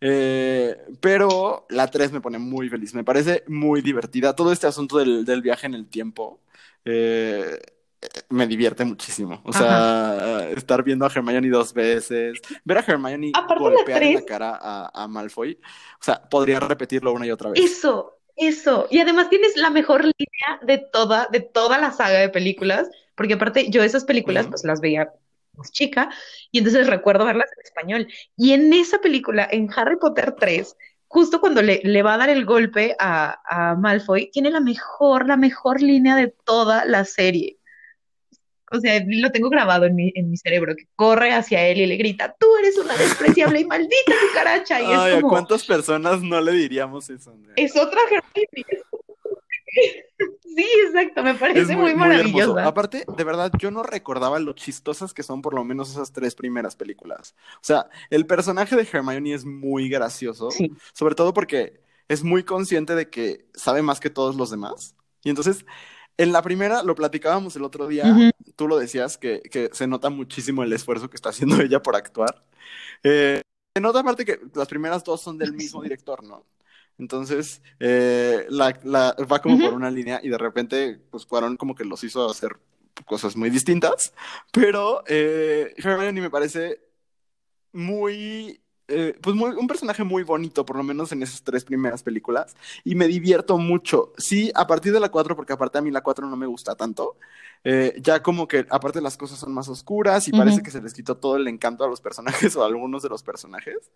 [0.00, 2.94] eh, pero la tres me pone muy feliz.
[2.94, 4.36] Me parece muy divertida.
[4.36, 6.40] Todo este asunto del, del viaje en el tiempo.
[6.84, 7.58] Eh,
[8.28, 9.40] me divierte muchísimo.
[9.44, 14.58] O sea, estar viendo a Hermione dos veces, ver a Hermione golpear en la cara
[14.92, 15.58] a, Malfoy.
[16.00, 17.60] O sea, podría repetirlo una y otra vez.
[17.60, 18.88] Eso, eso.
[18.90, 23.34] Y además tienes la mejor línea de toda, de toda la saga de películas, porque
[23.34, 25.12] aparte yo esas películas pues las veía
[25.54, 26.10] pues, chica
[26.50, 28.08] y entonces recuerdo verlas en español.
[28.36, 30.76] Y en esa película, en Harry Potter 3,
[31.06, 35.28] justo cuando le, le, va a dar el golpe a, a, Malfoy, tiene la mejor,
[35.28, 37.58] la mejor línea de toda la serie
[38.72, 41.86] o sea, lo tengo grabado en mi, en mi cerebro, que corre hacia él y
[41.86, 44.80] le grita, tú eres una despreciable y maldita cucaracha.
[44.80, 47.34] Y Ay, ¿a cuántas personas no le diríamos eso?
[47.56, 48.00] Es otra
[50.54, 52.58] Sí, exacto, me parece muy, maravilloso.
[52.58, 56.34] Aparte, de verdad, yo no recordaba lo chistosas que son por lo menos esas tres
[56.34, 57.34] primeras películas.
[57.56, 60.50] O sea, el personaje de Hermione es muy gracioso,
[60.92, 64.94] sobre todo porque es muy consciente de que sabe más que todos los demás.
[65.24, 65.64] Y entonces,
[66.16, 68.04] en la primera, lo platicábamos el otro día,
[68.56, 71.96] tú lo decías, que, que, se nota muchísimo el esfuerzo que está haciendo ella por
[71.96, 72.44] actuar.
[73.02, 73.42] Eh,
[73.74, 76.44] se nota aparte que las primeras dos son del mismo director, ¿no?
[76.98, 81.74] Entonces, eh, la, la, va como por una línea y de repente, pues Cuarón como
[81.74, 82.58] que los hizo hacer
[83.06, 84.12] cosas muy distintas,
[84.52, 86.80] pero eh, Hermione me parece
[87.72, 88.61] muy
[88.92, 92.94] eh, pues un personaje muy bonito, por lo menos en esas tres primeras películas, y
[92.94, 94.12] me divierto mucho.
[94.18, 96.74] Sí, a partir de la 4, porque aparte a mí la 4 no me gusta
[96.74, 97.16] tanto,
[97.64, 100.92] eh, ya como que aparte las cosas son más oscuras y parece que se les
[100.92, 103.90] quitó todo el encanto a los personajes o a algunos de los personajes.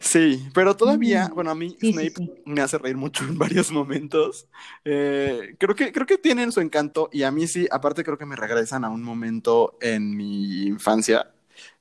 [0.00, 2.14] Sí, pero todavía, mm, bueno, a mí Snape
[2.46, 4.46] me hace reír mucho en varios momentos.
[4.84, 8.24] Eh, creo, que, creo que tienen su encanto y a mí sí, aparte creo que
[8.24, 11.32] me regresan a un momento en mi infancia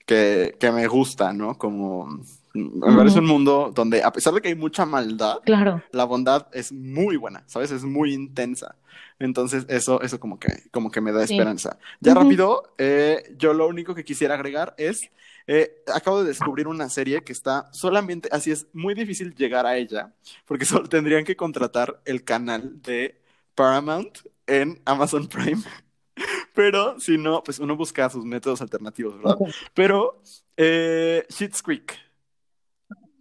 [0.07, 1.57] que, que me gusta, ¿no?
[1.57, 2.21] Como
[2.57, 5.83] me parece un mundo donde, a pesar de que hay mucha maldad, claro.
[5.91, 7.71] la bondad es muy buena, ¿sabes?
[7.71, 8.75] Es muy intensa.
[9.19, 11.77] Entonces, eso, eso como que, como que me da esperanza.
[11.99, 15.09] Ya rápido, eh, yo lo único que quisiera agregar es,
[15.45, 19.77] eh, acabo de descubrir una serie que está solamente, así es muy difícil llegar a
[19.77, 20.13] ella,
[20.45, 23.19] porque solo tendrían que contratar el canal de
[23.55, 25.61] Paramount en Amazon Prime.
[26.57, 29.37] Pero si no, pues uno busca sus métodos alternativos, ¿verdad?
[29.75, 30.23] Pero,
[30.57, 31.95] eh, Shit's Creek.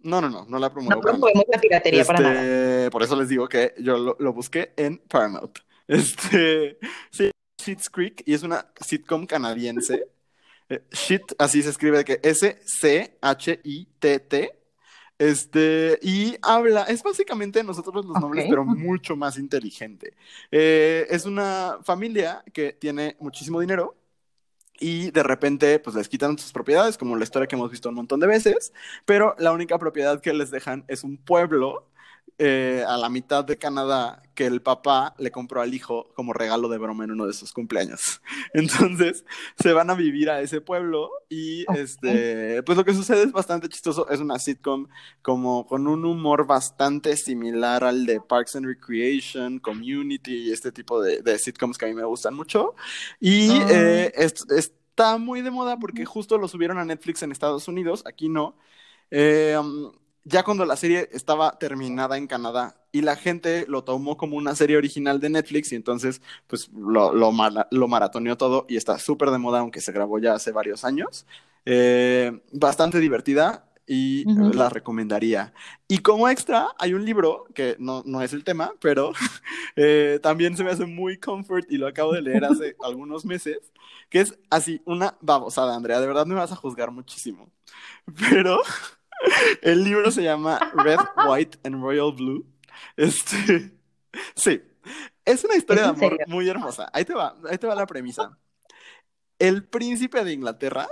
[0.01, 0.99] No, no, no, no la promuevo.
[0.99, 2.33] No promovemos la piratería para nada.
[2.33, 5.59] Este, por eso les digo que yo lo, busqué en Paramount.
[5.87, 6.79] Este,
[7.11, 7.29] sí,
[7.63, 10.09] Shit's Creek, y es una sitcom canadiense.
[10.67, 12.99] Eh, shit, así se escribe de que S-C-H-I-T-T.
[15.19, 20.13] Este, y habla, es básicamente nosotros los nombres, pero mucho más inteligente.
[20.51, 23.95] Eh, es una familia que tiene muchísimo dinero
[24.79, 27.95] y de repente pues les quitan sus propiedades, como la historia que hemos visto un
[27.95, 28.73] montón de veces,
[29.05, 31.87] pero la única propiedad que les dejan es un pueblo
[32.39, 36.69] eh, a la mitad de Canadá que el papá le compró al hijo como regalo
[36.69, 38.21] de broma en uno de sus cumpleaños.
[38.53, 39.25] Entonces
[39.57, 43.67] se van a vivir a ese pueblo y este, pues lo que sucede es bastante
[43.69, 44.07] chistoso.
[44.09, 44.87] Es una sitcom
[45.23, 51.01] como con un humor bastante similar al de Parks and Recreation, Community y este tipo
[51.01, 52.75] de, sitcoms que a mí me gustan mucho.
[53.19, 53.67] Y ah.
[53.71, 58.29] eh, está muy de moda porque justo lo subieron a Netflix en Estados Unidos, aquí
[58.29, 58.55] no.
[59.09, 59.91] Eh, um,
[60.27, 64.55] ya cuando la serie estaba terminada en Canadá y la gente lo tomó como una
[64.55, 67.31] serie original de Netflix y entonces pues lo, lo,
[67.71, 71.25] lo maratoneó todo y está súper de moda aunque se grabó ya hace varios años.
[71.65, 75.53] Eh, bastante divertida y la recomendaría.
[75.87, 79.13] Y como extra hay un libro que no, no es el tema, pero
[79.77, 83.71] eh, también se me hace muy comfort y lo acabo de leer hace algunos meses,
[84.09, 87.49] que es así una babosada, Andrea, de verdad me vas a juzgar muchísimo.
[88.29, 88.61] Pero
[89.61, 92.45] el libro se llama Red, White and Royal Blue.
[92.95, 93.71] Este,
[94.35, 94.61] sí,
[95.25, 96.89] es una historia de amor muy hermosa.
[96.93, 98.37] Ahí te va, ahí te va la premisa.
[99.39, 100.87] El príncipe de Inglaterra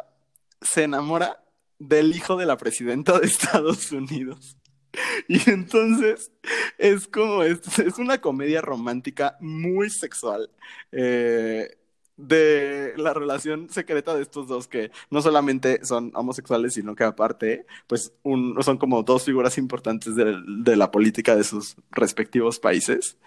[0.61, 1.43] se enamora
[1.79, 4.57] del hijo de la presidenta de Estados Unidos.
[5.27, 6.31] Y entonces
[6.77, 10.49] es como, es, es una comedia romántica muy sexual.
[10.91, 11.77] Eh,
[12.17, 17.65] de la relación secreta de estos dos que no solamente son homosexuales, sino que aparte,
[17.87, 23.17] pues son como dos figuras importantes de, la política de sus respectivos países.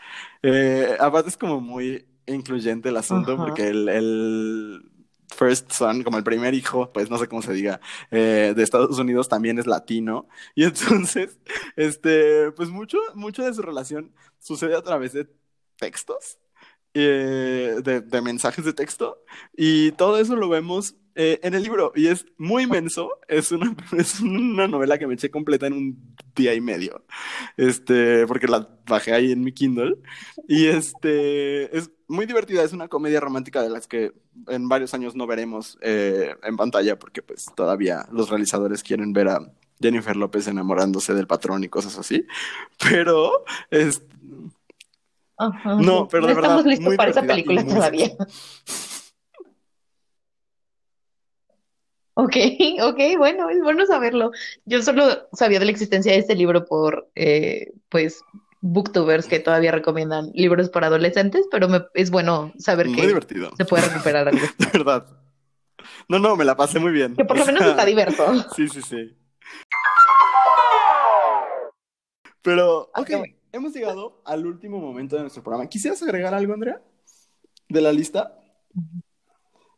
[0.43, 4.91] Eh, aparte es como muy incluyente el asunto porque el,
[5.35, 7.81] first son, como el primer hijo, pues no sé cómo se diga,
[8.11, 10.29] eh, de Estados Unidos también es latino.
[10.55, 11.39] Y entonces,
[11.77, 15.29] este, pues mucho, mucho de su relación sucede a través de
[15.77, 16.39] textos
[17.01, 19.23] eh, de, mensajes de texto
[19.57, 23.75] y todo eso lo vemos eh, en el libro y es muy inmenso, es una,
[23.97, 27.05] es una novela que me eché completa en un día y medio,
[27.57, 29.97] este, porque la bajé ahí en mi Kindle.
[30.47, 34.13] Y este, es muy divertida, es una comedia romántica de las que
[34.47, 39.29] en varios años no veremos eh, en pantalla porque pues todavía los realizadores quieren ver
[39.29, 42.27] a Jennifer López enamorándose del patrón y cosas así,
[42.91, 44.03] pero es,
[45.39, 46.51] no, pero de verdad.
[46.51, 48.11] Estamos listos para esa película todavía.
[52.21, 52.35] Ok,
[52.83, 54.33] ok, bueno, es bueno saberlo.
[54.65, 58.23] Yo solo sabía de la existencia de este libro por, eh, pues,
[58.61, 64.27] booktubers que todavía recomiendan libros para adolescentes, pero es bueno saber que se puede recuperar
[64.27, 64.41] algo.
[64.59, 65.07] de verdad.
[66.09, 67.15] No, no, me la pasé muy bien.
[67.15, 68.45] Que por lo menos está diverso.
[68.57, 69.17] Sí, sí, sí.
[72.43, 73.11] Pero, ok,
[73.53, 75.69] hemos llegado al último momento de nuestro programa.
[75.69, 76.81] ¿Quisieras agregar algo, Andrea?
[77.69, 78.39] ¿De la lista?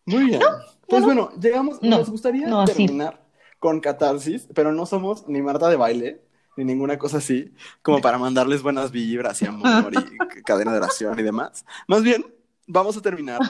[0.04, 0.40] Muy bien.
[0.88, 1.82] pues bueno, llegamos.
[1.82, 3.24] nos gustaría terminar
[3.58, 6.22] con catarsis, pero no somos ni Marta de baile,
[6.56, 11.18] ni ninguna cosa así, como para mandarles buenas vibras y amor y cadena de oración
[11.18, 11.64] y demás.
[11.86, 12.24] Más bien,
[12.66, 13.40] vamos a terminar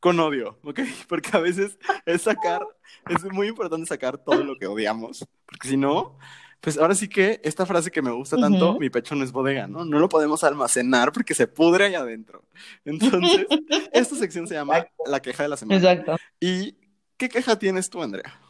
[0.00, 0.80] con odio, ¿ok?
[1.08, 2.66] Porque a veces es sacar,
[3.08, 6.18] es muy importante sacar todo lo que odiamos, porque si no,
[6.60, 9.68] pues ahora sí que esta frase que me gusta tanto, mi pecho no es bodega,
[9.68, 9.84] ¿no?
[9.84, 12.44] No lo podemos almacenar porque se pudre ahí adentro.
[12.84, 13.46] Entonces,
[13.92, 15.78] esta sección se llama La queja de la semana.
[15.78, 16.16] Exacto.
[16.40, 16.76] ¿Y
[17.16, 18.40] qué queja tienes tú, Andrea?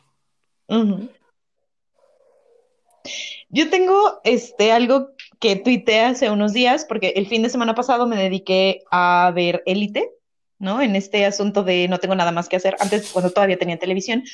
[3.50, 8.06] Yo tengo este algo que tuiteé hace unos días, porque el fin de semana pasado
[8.06, 10.11] me dediqué a ver Élite,
[10.59, 10.80] ¿no?
[10.80, 14.24] En este asunto de no tengo nada más que hacer, antes cuando todavía tenía televisión,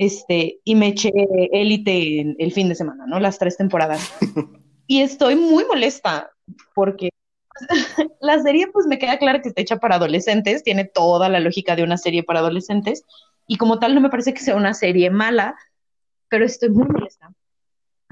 [0.00, 1.12] este, y me eché
[1.52, 3.20] élite el, fin de semana, ¿no?
[3.20, 4.10] Las tres temporadas.
[4.86, 6.30] y estoy muy molesta
[6.74, 7.10] porque
[8.22, 11.76] la serie, pues me queda claro que está hecha para adolescentes, tiene toda la lógica
[11.76, 13.04] de una serie para adolescentes,
[13.46, 15.54] y como tal no me parece que sea una serie mala,
[16.30, 17.34] pero estoy muy molesta.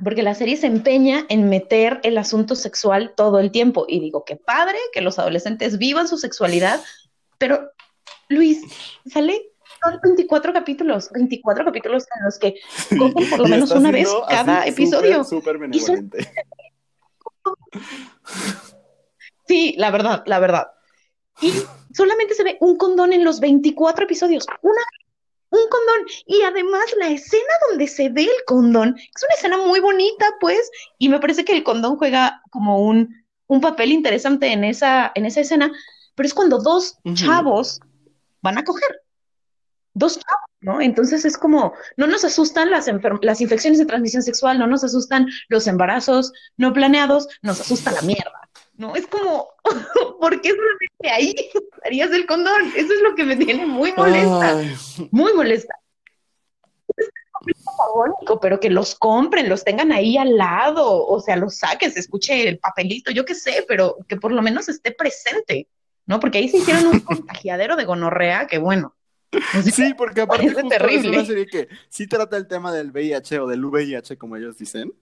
[0.04, 3.86] Porque la serie se empeña en meter el asunto sexual todo el tiempo.
[3.88, 6.80] Y digo, qué padre que los adolescentes vivan su sexualidad,
[7.38, 7.70] pero
[8.28, 8.60] Luis,
[9.06, 9.47] sale
[9.82, 12.54] son 24 capítulos, 24 capítulos en los que
[12.98, 15.24] cogen por lo menos una vez cada episodio.
[15.24, 16.30] Súper benevolente.
[19.46, 20.68] Sí, la verdad, la verdad.
[21.40, 21.52] Y
[21.94, 24.46] solamente se ve un condón en los 24 episodios.
[24.62, 24.82] Una,
[25.50, 26.06] un condón.
[26.26, 30.70] Y además la escena donde se ve el condón es una escena muy bonita, pues.
[30.98, 35.24] Y me parece que el condón juega como un, un papel interesante en esa, en
[35.24, 35.72] esa escena.
[36.14, 37.80] Pero es cuando dos chavos
[38.42, 39.02] van a coger
[39.94, 40.80] dos chavos, ¿no?
[40.80, 42.90] Entonces es como, no nos asustan las,
[43.22, 48.02] las infecciones de transmisión sexual, no nos asustan los embarazos no planeados, nos asusta la
[48.02, 48.94] mierda, ¿no?
[48.94, 49.48] Es como,
[50.20, 51.34] ¿por qué solamente ahí
[51.84, 52.72] harías el condón?
[52.76, 54.62] Eso es lo que me tiene muy molesta,
[55.10, 55.74] muy molesta.
[57.64, 62.00] patagónico, pero que los compren, los tengan ahí al lado, o sea, los saquen, se
[62.00, 65.68] escuche el papelito, yo qué sé, pero que por lo menos esté presente,
[66.06, 66.20] ¿no?
[66.20, 68.94] Porque ahí se hicieron un contagiadero de gonorrea que bueno.
[69.72, 71.10] Sí, porque aparte es terrible.
[71.10, 74.56] es una serie que sí trata el tema del VIH o del VIH, como ellos
[74.56, 74.92] dicen,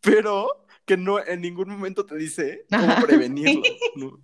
[0.00, 3.62] pero que no en ningún momento te dice cómo prevenirlo.
[3.96, 4.20] ¿no?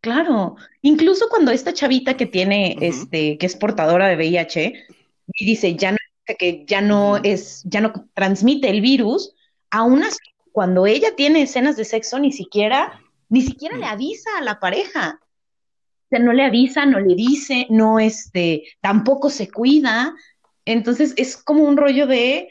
[0.00, 4.86] Claro, incluso cuando esta chavita que tiene, este, que es portadora de VIH,
[5.34, 5.98] y dice ya no,
[6.38, 9.34] que ya no es, ya no transmite el virus,
[9.70, 10.18] aún así,
[10.52, 15.20] cuando ella tiene escenas de sexo, ni siquiera, ni siquiera le avisa a la pareja.
[16.08, 20.14] O sea, no le avisa, no le dice, no, este, tampoco se cuida.
[20.64, 22.50] Entonces es como un rollo de,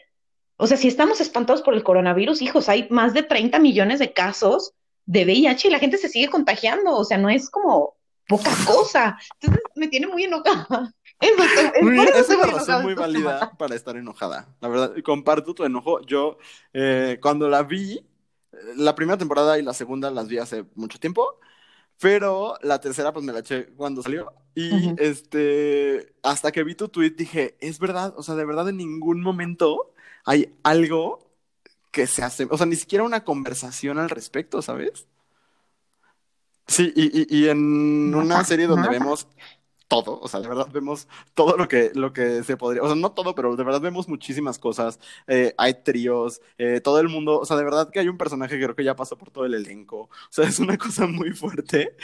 [0.58, 4.14] o sea, si estamos espantados por el coronavirus, hijos, hay más de 30 millones de
[4.14, 4.74] casos
[5.08, 7.96] de VIH y la gente se sigue contagiando, o sea, no es como
[8.28, 9.18] poca cosa.
[9.40, 10.94] Entonces me tiene muy enojada.
[11.20, 11.32] Es,
[11.76, 14.56] es, una razón muy válida para estar enojada.
[14.62, 16.00] La verdad, comparto tu enojo.
[16.02, 16.38] Yo,
[16.74, 18.06] eh, cuando la vi,
[18.76, 21.40] la primera temporada y la segunda las vi hace mucho tiempo,
[22.00, 24.32] pero la tercera pues me la eché cuando salió.
[24.56, 28.78] Y este, hasta que vi tu tweet dije, es verdad, o sea, de verdad en
[28.78, 29.94] ningún momento
[30.26, 31.32] hay algo
[31.92, 35.08] que se hace, o sea, ni siquiera una conversación al respecto, ¿sabes?
[36.68, 39.28] Sí, y, y, en una serie donde vemos
[39.88, 42.96] todo, o sea, de verdad vemos todo lo que, lo que se podría, o sea,
[42.96, 47.40] no todo, pero de verdad vemos muchísimas cosas, eh, hay tríos, eh, todo el mundo,
[47.40, 49.46] o sea, de verdad que hay un personaje que creo que ya pasó por todo
[49.46, 51.96] el elenco, o sea, es una cosa muy fuerte.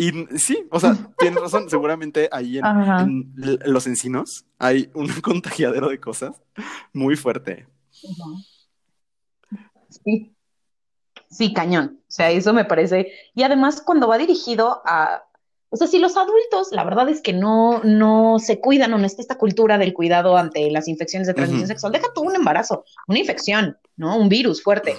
[0.00, 5.98] Y sí, o sea, tienes razón, seguramente ahí en, los encinos hay un contagiadero de
[5.98, 6.40] cosas
[6.92, 7.66] muy fuerte.
[9.90, 10.34] Sí.
[11.30, 12.00] Sí, cañón.
[12.00, 13.12] O sea, eso me parece.
[13.34, 15.24] Y además, cuando va dirigido a.
[15.70, 19.04] O sea, si los adultos, la verdad es que no, no se cuidan o no
[19.04, 22.84] está esta cultura del cuidado ante las infecciones de transmisión sexual, deja tú un embarazo,
[23.06, 24.16] una infección, ¿no?
[24.16, 24.96] Un virus fuerte.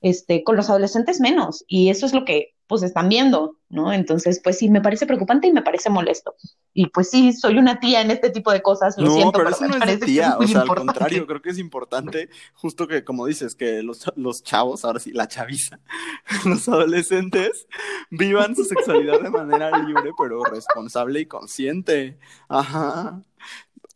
[0.00, 1.64] Este, con los adolescentes menos.
[1.68, 3.92] Y eso es lo que pues están viendo, ¿no?
[3.92, 6.36] Entonces, pues sí, me parece preocupante y me parece molesto.
[6.72, 9.66] Y pues sí, soy una tía en este tipo de cosas, lo siento, pero, eso
[9.66, 13.56] no es tía, o sea, al contrario, creo que es importante, justo que, como dices,
[13.56, 15.80] que los, los chavos, ahora sí, la chaviza,
[16.46, 17.66] los adolescentes,
[18.08, 22.18] vivan su sexualidad de manera libre, pero responsable y consciente.
[22.48, 23.20] Ajá.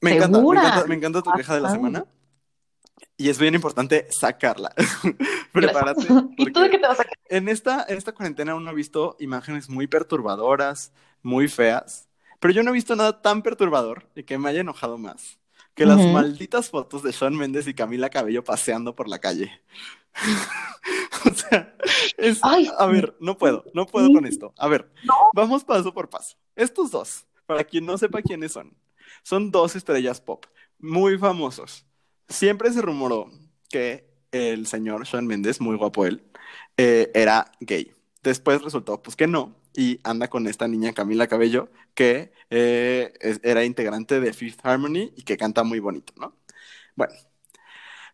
[0.01, 2.07] Me encanta, me encanta, me encanta tu queja de la semana.
[3.17, 4.75] Y es bien importante sacarla.
[5.53, 6.07] Prepárate.
[6.37, 7.19] ¿Y tú de qué te vas a sacar?
[7.27, 10.93] En esta, en esta cuarentena uno ha visto imágenes muy perturbadoras,
[11.23, 12.09] muy feas,
[12.41, 15.39] pero yo no he visto nada tan perturbador y que me haya enojado más
[15.75, 19.61] que las malditas fotos de Sean Méndez y Camila Cabello paseando por la calle.
[21.25, 21.77] o sea,
[22.17, 22.39] es...
[22.43, 24.55] a ver, no puedo, no puedo con esto.
[24.57, 24.89] A ver,
[25.33, 26.37] vamos paso por paso.
[26.55, 28.73] Estos dos, para quien no sepa quiénes son,
[29.25, 30.47] son dos estrellas pop
[30.79, 31.85] muy famosos
[32.29, 33.31] siempre se rumoró
[33.68, 36.25] que el señor Sean Méndez, muy guapo él,
[36.77, 37.93] eh, era gay.
[38.22, 43.12] Después resultó pues que no, y anda con esta niña Camila Cabello, que eh,
[43.43, 46.37] era integrante de Fifth Harmony y que canta muy bonito, ¿no?
[46.95, 47.14] Bueno,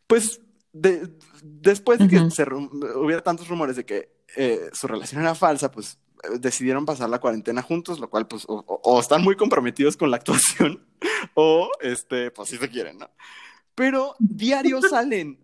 [0.06, 0.40] pues
[0.72, 5.98] después de que se hubiera tantos rumores de que eh, su relación era falsa, pues
[6.38, 10.86] decidieron pasar la cuarentena juntos, lo cual pues o, están muy comprometidos con la actuación
[11.34, 13.10] o este pues sí se quieren, ¿no?
[13.80, 15.38] Pero diario salen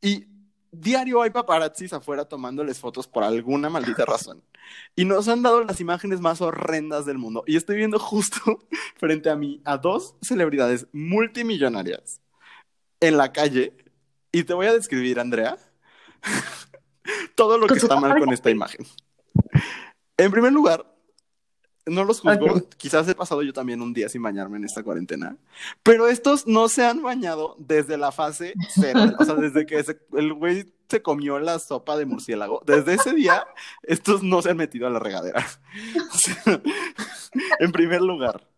[0.00, 0.24] y
[0.72, 4.42] diario hay paparazzis afuera tomándoles fotos por alguna maldita razón.
[4.96, 7.44] Y nos han dado las imágenes más horrendas del mundo.
[7.46, 8.40] Y estoy viendo justo
[8.96, 12.22] frente a mí a dos celebridades multimillonarias
[13.00, 13.76] en la calle.
[14.32, 15.58] Y te voy a describir, Andrea,
[17.36, 18.86] todo lo que está mal con esta imagen.
[20.16, 20.93] En primer lugar,
[21.86, 22.68] no los juzgo.
[22.76, 25.36] Quizás he pasado yo también un día sin bañarme en esta cuarentena.
[25.82, 29.00] Pero estos no se han bañado desde la fase cero.
[29.18, 32.62] o sea, desde que el güey se comió la sopa de murciélago.
[32.66, 33.46] Desde ese día,
[33.82, 35.46] estos no se han metido a la regadera.
[37.58, 38.48] en primer lugar.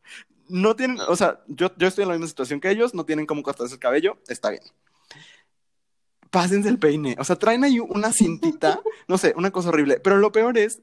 [0.49, 3.27] No tienen, o sea, yo, yo estoy en la misma situación que ellos, no tienen
[3.27, 4.63] cómo cortarse el cabello, está bien.
[6.31, 7.17] Pásense el peine.
[7.19, 9.99] O sea, traen ahí una cintita, no sé, una cosa horrible.
[9.99, 10.83] Pero lo peor es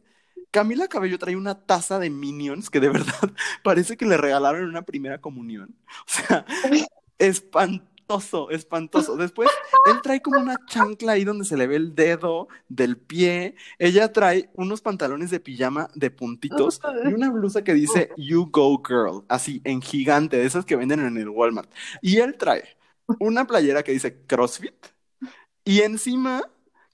[0.54, 3.32] Camila Cabello trae una taza de Minions que de verdad
[3.64, 5.76] parece que le regalaron en una primera comunión.
[5.90, 6.46] O sea,
[7.18, 9.18] espantoso, espantoso.
[9.18, 9.50] Después,
[9.90, 13.56] él trae como una chancla ahí donde se le ve el dedo del pie.
[13.80, 18.80] Ella trae unos pantalones de pijama de puntitos y una blusa que dice You Go
[18.88, 21.72] Girl, así en gigante, de esas que venden en el Walmart.
[22.00, 22.78] Y él trae
[23.20, 24.76] una playera que dice CrossFit
[25.66, 26.44] y encima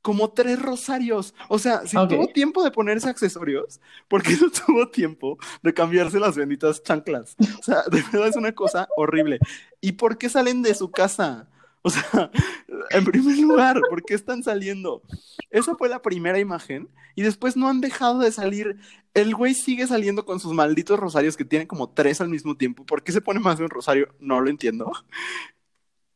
[0.10, 1.36] como tres rosarios.
[1.50, 6.20] O sea, si tuvo tiempo de ponerse accesorios, ¿por qué no tuvo tiempo de cambiarse
[6.20, 7.36] las benditas chanclas?
[7.60, 9.38] O sea, de verdad es una cosa horrible.
[9.82, 11.48] ¿Y por qué salen de su casa?
[11.84, 12.32] O sea,
[12.90, 15.04] en primer lugar, ¿por qué están saliendo?
[15.52, 18.78] Esa fue la primera imagen y después no han dejado de salir.
[19.14, 22.84] El güey sigue saliendo con sus malditos rosarios que tienen como tres al mismo tiempo.
[22.84, 24.08] ¿Por qué se pone más de un rosario?
[24.20, 24.92] No lo entiendo.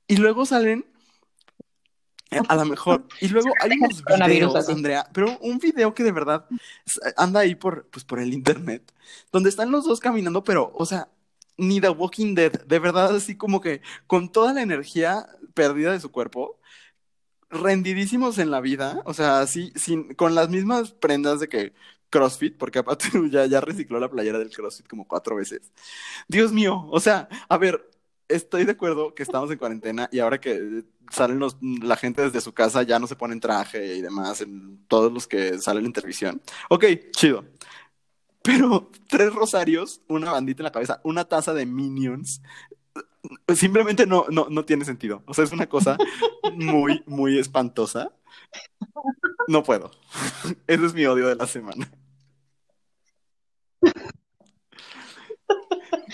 [0.08, 0.84] Y luego salen
[2.48, 3.06] a lo mejor.
[3.22, 6.46] Y luego hay unos videos, Andrea, pero un video que de verdad
[7.18, 8.94] anda ahí por, pues, por el internet,
[9.32, 11.10] donde están los dos caminando, pero, o sea,
[11.58, 16.00] ni The Walking Dead, de verdad, así como que con toda la energía perdida de
[16.00, 16.60] su cuerpo,
[17.50, 21.74] rendidísimos en la vida, o sea, así, sin, con las mismas prendas de que
[22.10, 25.72] CrossFit, porque aparte ya, ya recicló la playera del CrossFit como cuatro veces.
[26.28, 27.90] Dios mío, o sea, a ver,
[28.36, 32.42] estoy de acuerdo que estamos en cuarentena y ahora que salen los, la gente desde
[32.42, 35.94] su casa ya no se ponen traje y demás, en todos los que salen en
[35.94, 36.42] televisión.
[36.70, 37.46] Ok, chido.
[38.42, 42.42] Pero tres rosarios, una bandita en la cabeza, una taza de minions,
[43.56, 45.24] simplemente no, no, no tiene sentido.
[45.26, 45.98] O sea, es una cosa
[46.54, 48.12] muy, muy espantosa.
[49.48, 49.92] No puedo.
[50.68, 51.90] Ese es mi odio de la semana.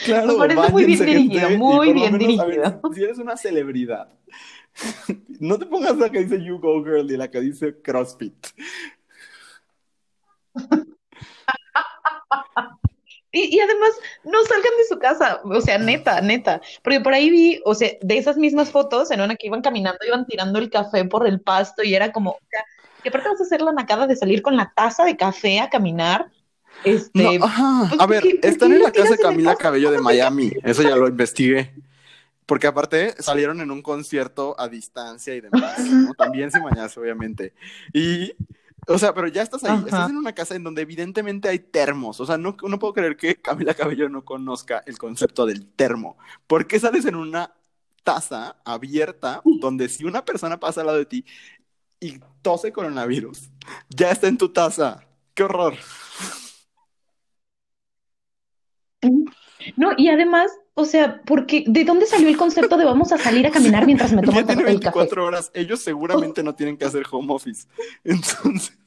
[0.06, 2.82] Claro, Me parece muy bien dirigido, muy bien dirigido.
[2.93, 4.10] si eres una celebridad,
[5.39, 8.47] no te pongas la que dice You Go Girl y la que dice CrossFit.
[13.32, 13.91] Y, además,
[14.24, 16.62] no salgan de su casa, o sea, neta, neta.
[16.84, 20.00] Porque por ahí vi, o sea, de esas mismas fotos, en una que iban caminando,
[20.08, 22.64] iban tirando el café por el pasto y era como, o sea,
[23.04, 25.70] que aparte vas a hacer la nacada de salir con la taza de café a
[25.70, 26.32] caminar.
[26.84, 27.52] Este, pues,
[28.00, 31.74] a ver, están en la casa de Camila Cabello de Miami, eso ya lo investigué.
[32.46, 35.76] Porque aparte salieron en un concierto a distancia y demás,
[36.18, 37.54] También se mañase, obviamente.
[37.94, 38.34] Y
[38.88, 42.20] o sea, pero ya estás ahí, estás en una casa en donde evidentemente hay termos.
[42.20, 46.18] O sea, no, no puedo creer que Camila Cabello no conozca el concepto del termo.
[46.48, 47.54] ¿Por qué sales en una
[48.04, 51.26] taza abierta donde si una persona pasa al lado de ti
[52.00, 53.52] y tose coronavirus,
[53.90, 55.06] ya está en tu taza?
[55.36, 55.76] ¡Qué horror!
[59.76, 63.45] No, y además, o sea, porque ¿de dónde salió el concepto de vamos a salir
[63.45, 67.03] a caminar mientras me tomo el, tiene 24 horas, ellos seguramente no tienen que hacer
[67.10, 67.68] home office.
[68.03, 68.78] Entonces,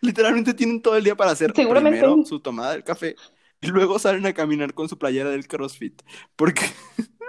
[0.00, 3.16] Literalmente tienen todo el día para hacer primero su tomada del café
[3.60, 6.02] y luego salen a caminar con su playera del CrossFit.
[6.36, 6.62] Porque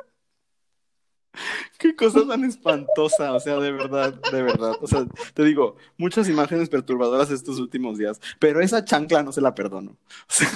[1.77, 4.75] Qué cosa tan espantosa, o sea, de verdad, de verdad.
[4.81, 9.41] O sea, te digo, muchas imágenes perturbadoras estos últimos días, pero esa chancla no se
[9.41, 9.91] la perdono.
[9.91, 10.49] O sea,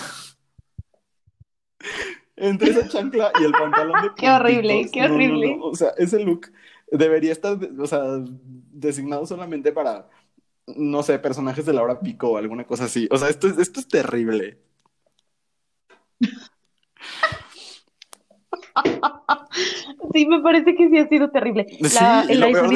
[2.38, 5.58] entre esa chancla y el pantalón de Qué horrible, qué horrible.
[5.62, 6.52] o sea, ese look
[6.92, 8.02] debería estar, o sea,
[8.72, 10.08] designado solamente para
[10.68, 13.08] no sé, personajes de la hora pico o alguna cosa así.
[13.12, 14.60] O sea, esto es, esto es terrible.
[20.14, 21.66] Sí, me parece que sí ha sido terrible.
[21.80, 22.70] La, sí, el lo peor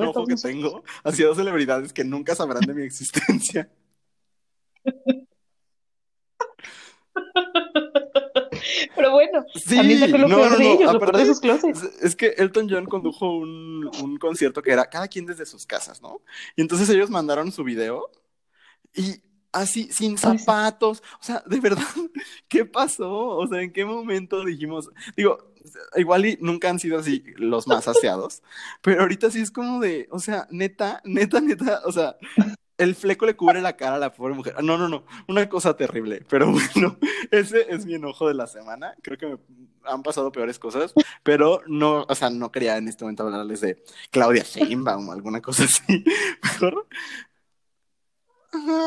[0.00, 0.26] de todo.
[0.26, 3.68] que tengo hacia dos celebridades que nunca sabrán de mi existencia.
[8.96, 11.82] Pero bueno, a mí sacó lo peor de ellos, lo peor de sus closets.
[12.02, 16.02] Es que Elton John condujo un, un concierto que era cada quien desde sus casas,
[16.02, 16.22] ¿no?
[16.56, 18.10] Y entonces ellos mandaron su video
[18.94, 19.22] y
[19.52, 21.02] así, sin zapatos.
[21.20, 21.82] O sea, de verdad,
[22.48, 23.10] ¿qué pasó?
[23.10, 24.90] O sea, ¿en qué momento dijimos?
[25.16, 25.54] Digo,
[25.96, 28.42] igual y nunca han sido así los más aseados,
[28.82, 32.16] pero ahorita sí es como de, o sea, neta, neta, neta, o sea,
[32.78, 34.62] el fleco le cubre la cara a la pobre mujer.
[34.62, 36.24] No, no, no, una cosa terrible.
[36.28, 36.98] Pero bueno,
[37.30, 38.94] ese es mi enojo de la semana.
[39.02, 39.38] Creo que me
[39.84, 43.82] han pasado peores cosas, pero no, o sea, no quería en este momento hablarles de
[44.10, 46.04] Claudia Sheinbaum o alguna cosa así.
[46.42, 46.86] Mejor.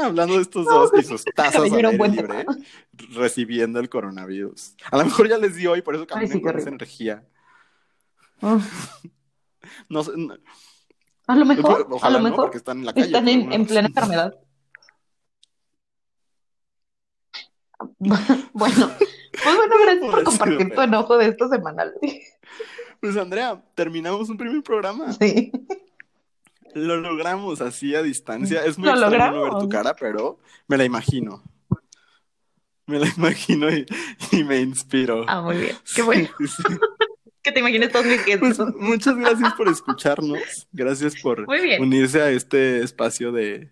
[0.04, 2.46] hablando de estos dos y sus tazas libre,
[3.14, 4.76] recibiendo el coronavirus.
[4.92, 7.24] A lo mejor ya les dio y por eso caminan con esa energía.
[9.90, 10.12] no sé.
[11.30, 14.34] A lo mejor, a lo mejor están en, la calle, están en, plena enfermedad.
[18.00, 18.16] bueno,
[18.52, 21.86] pues bueno, gracias por compartir tu enojo de esta semana.
[23.00, 25.14] Pues Andrea, terminamos un primer programa.
[25.14, 25.52] Sí.
[26.74, 28.66] Lo logramos así a distancia.
[28.66, 31.44] Es muy extraño no ver tu cara, pero me la imagino.
[32.88, 33.86] Me la imagino y,
[34.44, 35.26] me inspiro.
[35.28, 35.78] Ah, muy bien.
[35.94, 36.28] Qué bueno
[37.50, 40.68] que te imagines todos mis pues, muchas gracias por escucharnos.
[40.72, 41.46] Gracias por
[41.80, 43.72] unirse a este espacio de.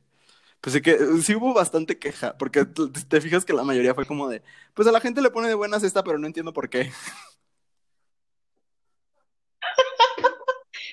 [0.62, 4.28] Pues sí que sí hubo bastante queja, porque te fijas que la mayoría fue como
[4.28, 4.42] de,
[4.74, 6.92] pues a la gente le pone de buenas esta, pero no entiendo por qué.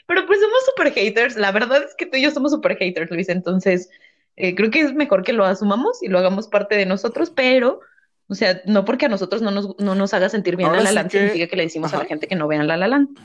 [0.07, 1.37] Pero pues somos super haters.
[1.37, 3.30] La verdad es que tú y yo somos super haters, Luis.
[3.30, 3.89] Entonces,
[4.37, 7.80] eh, creo que es mejor que lo asumamos y lo hagamos parte de nosotros, pero,
[8.28, 10.92] o sea, no porque a nosotros no nos, no nos haga sentir bien La La
[10.92, 13.18] Land, significa que le decimos a la gente que no vean La La Land.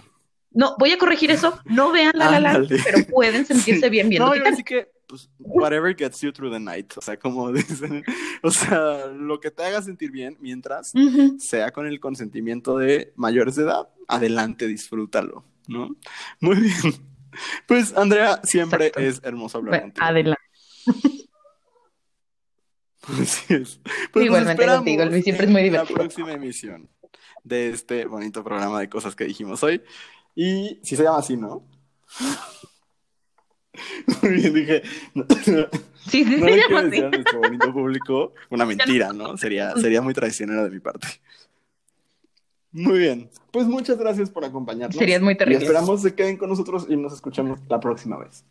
[0.51, 1.59] No, voy a corregir eso.
[1.65, 4.27] No vean La La Land, pero pueden sentirse bien viendo.
[4.27, 6.91] No, yo así que, pues, whatever gets you through the night.
[6.97, 8.03] O sea, como dicen,
[8.43, 10.91] o sea, lo que te haga sentir bien mientras
[11.37, 15.95] sea con el consentimiento de mayores de edad, adelante, disfrútalo, ¿no?
[16.39, 16.95] Muy bien.
[17.67, 20.05] Pues, Andrea, siempre es hermoso hablar contigo.
[20.05, 20.41] Adelante.
[23.21, 23.79] Así es.
[24.11, 25.97] Pues Igualmente contigo, Luis, siempre es muy divertido.
[25.97, 26.89] La próxima emisión
[27.43, 29.81] de este bonito programa de cosas que dijimos hoy.
[30.35, 31.63] Y si se llama así, ¿no?
[34.21, 34.81] Muy bien, dije.
[36.05, 36.99] sí, sí, no se llama así.
[36.99, 39.37] a nuestro bonito público una mentira, ¿no?
[39.37, 41.07] Sería, sería muy traicionero de mi parte.
[42.71, 43.29] Muy bien.
[43.51, 44.97] Pues muchas gracias por acompañarnos.
[44.97, 45.59] Serías muy terrible.
[45.59, 48.43] Y esperamos se queden con nosotros y nos escuchamos la próxima vez.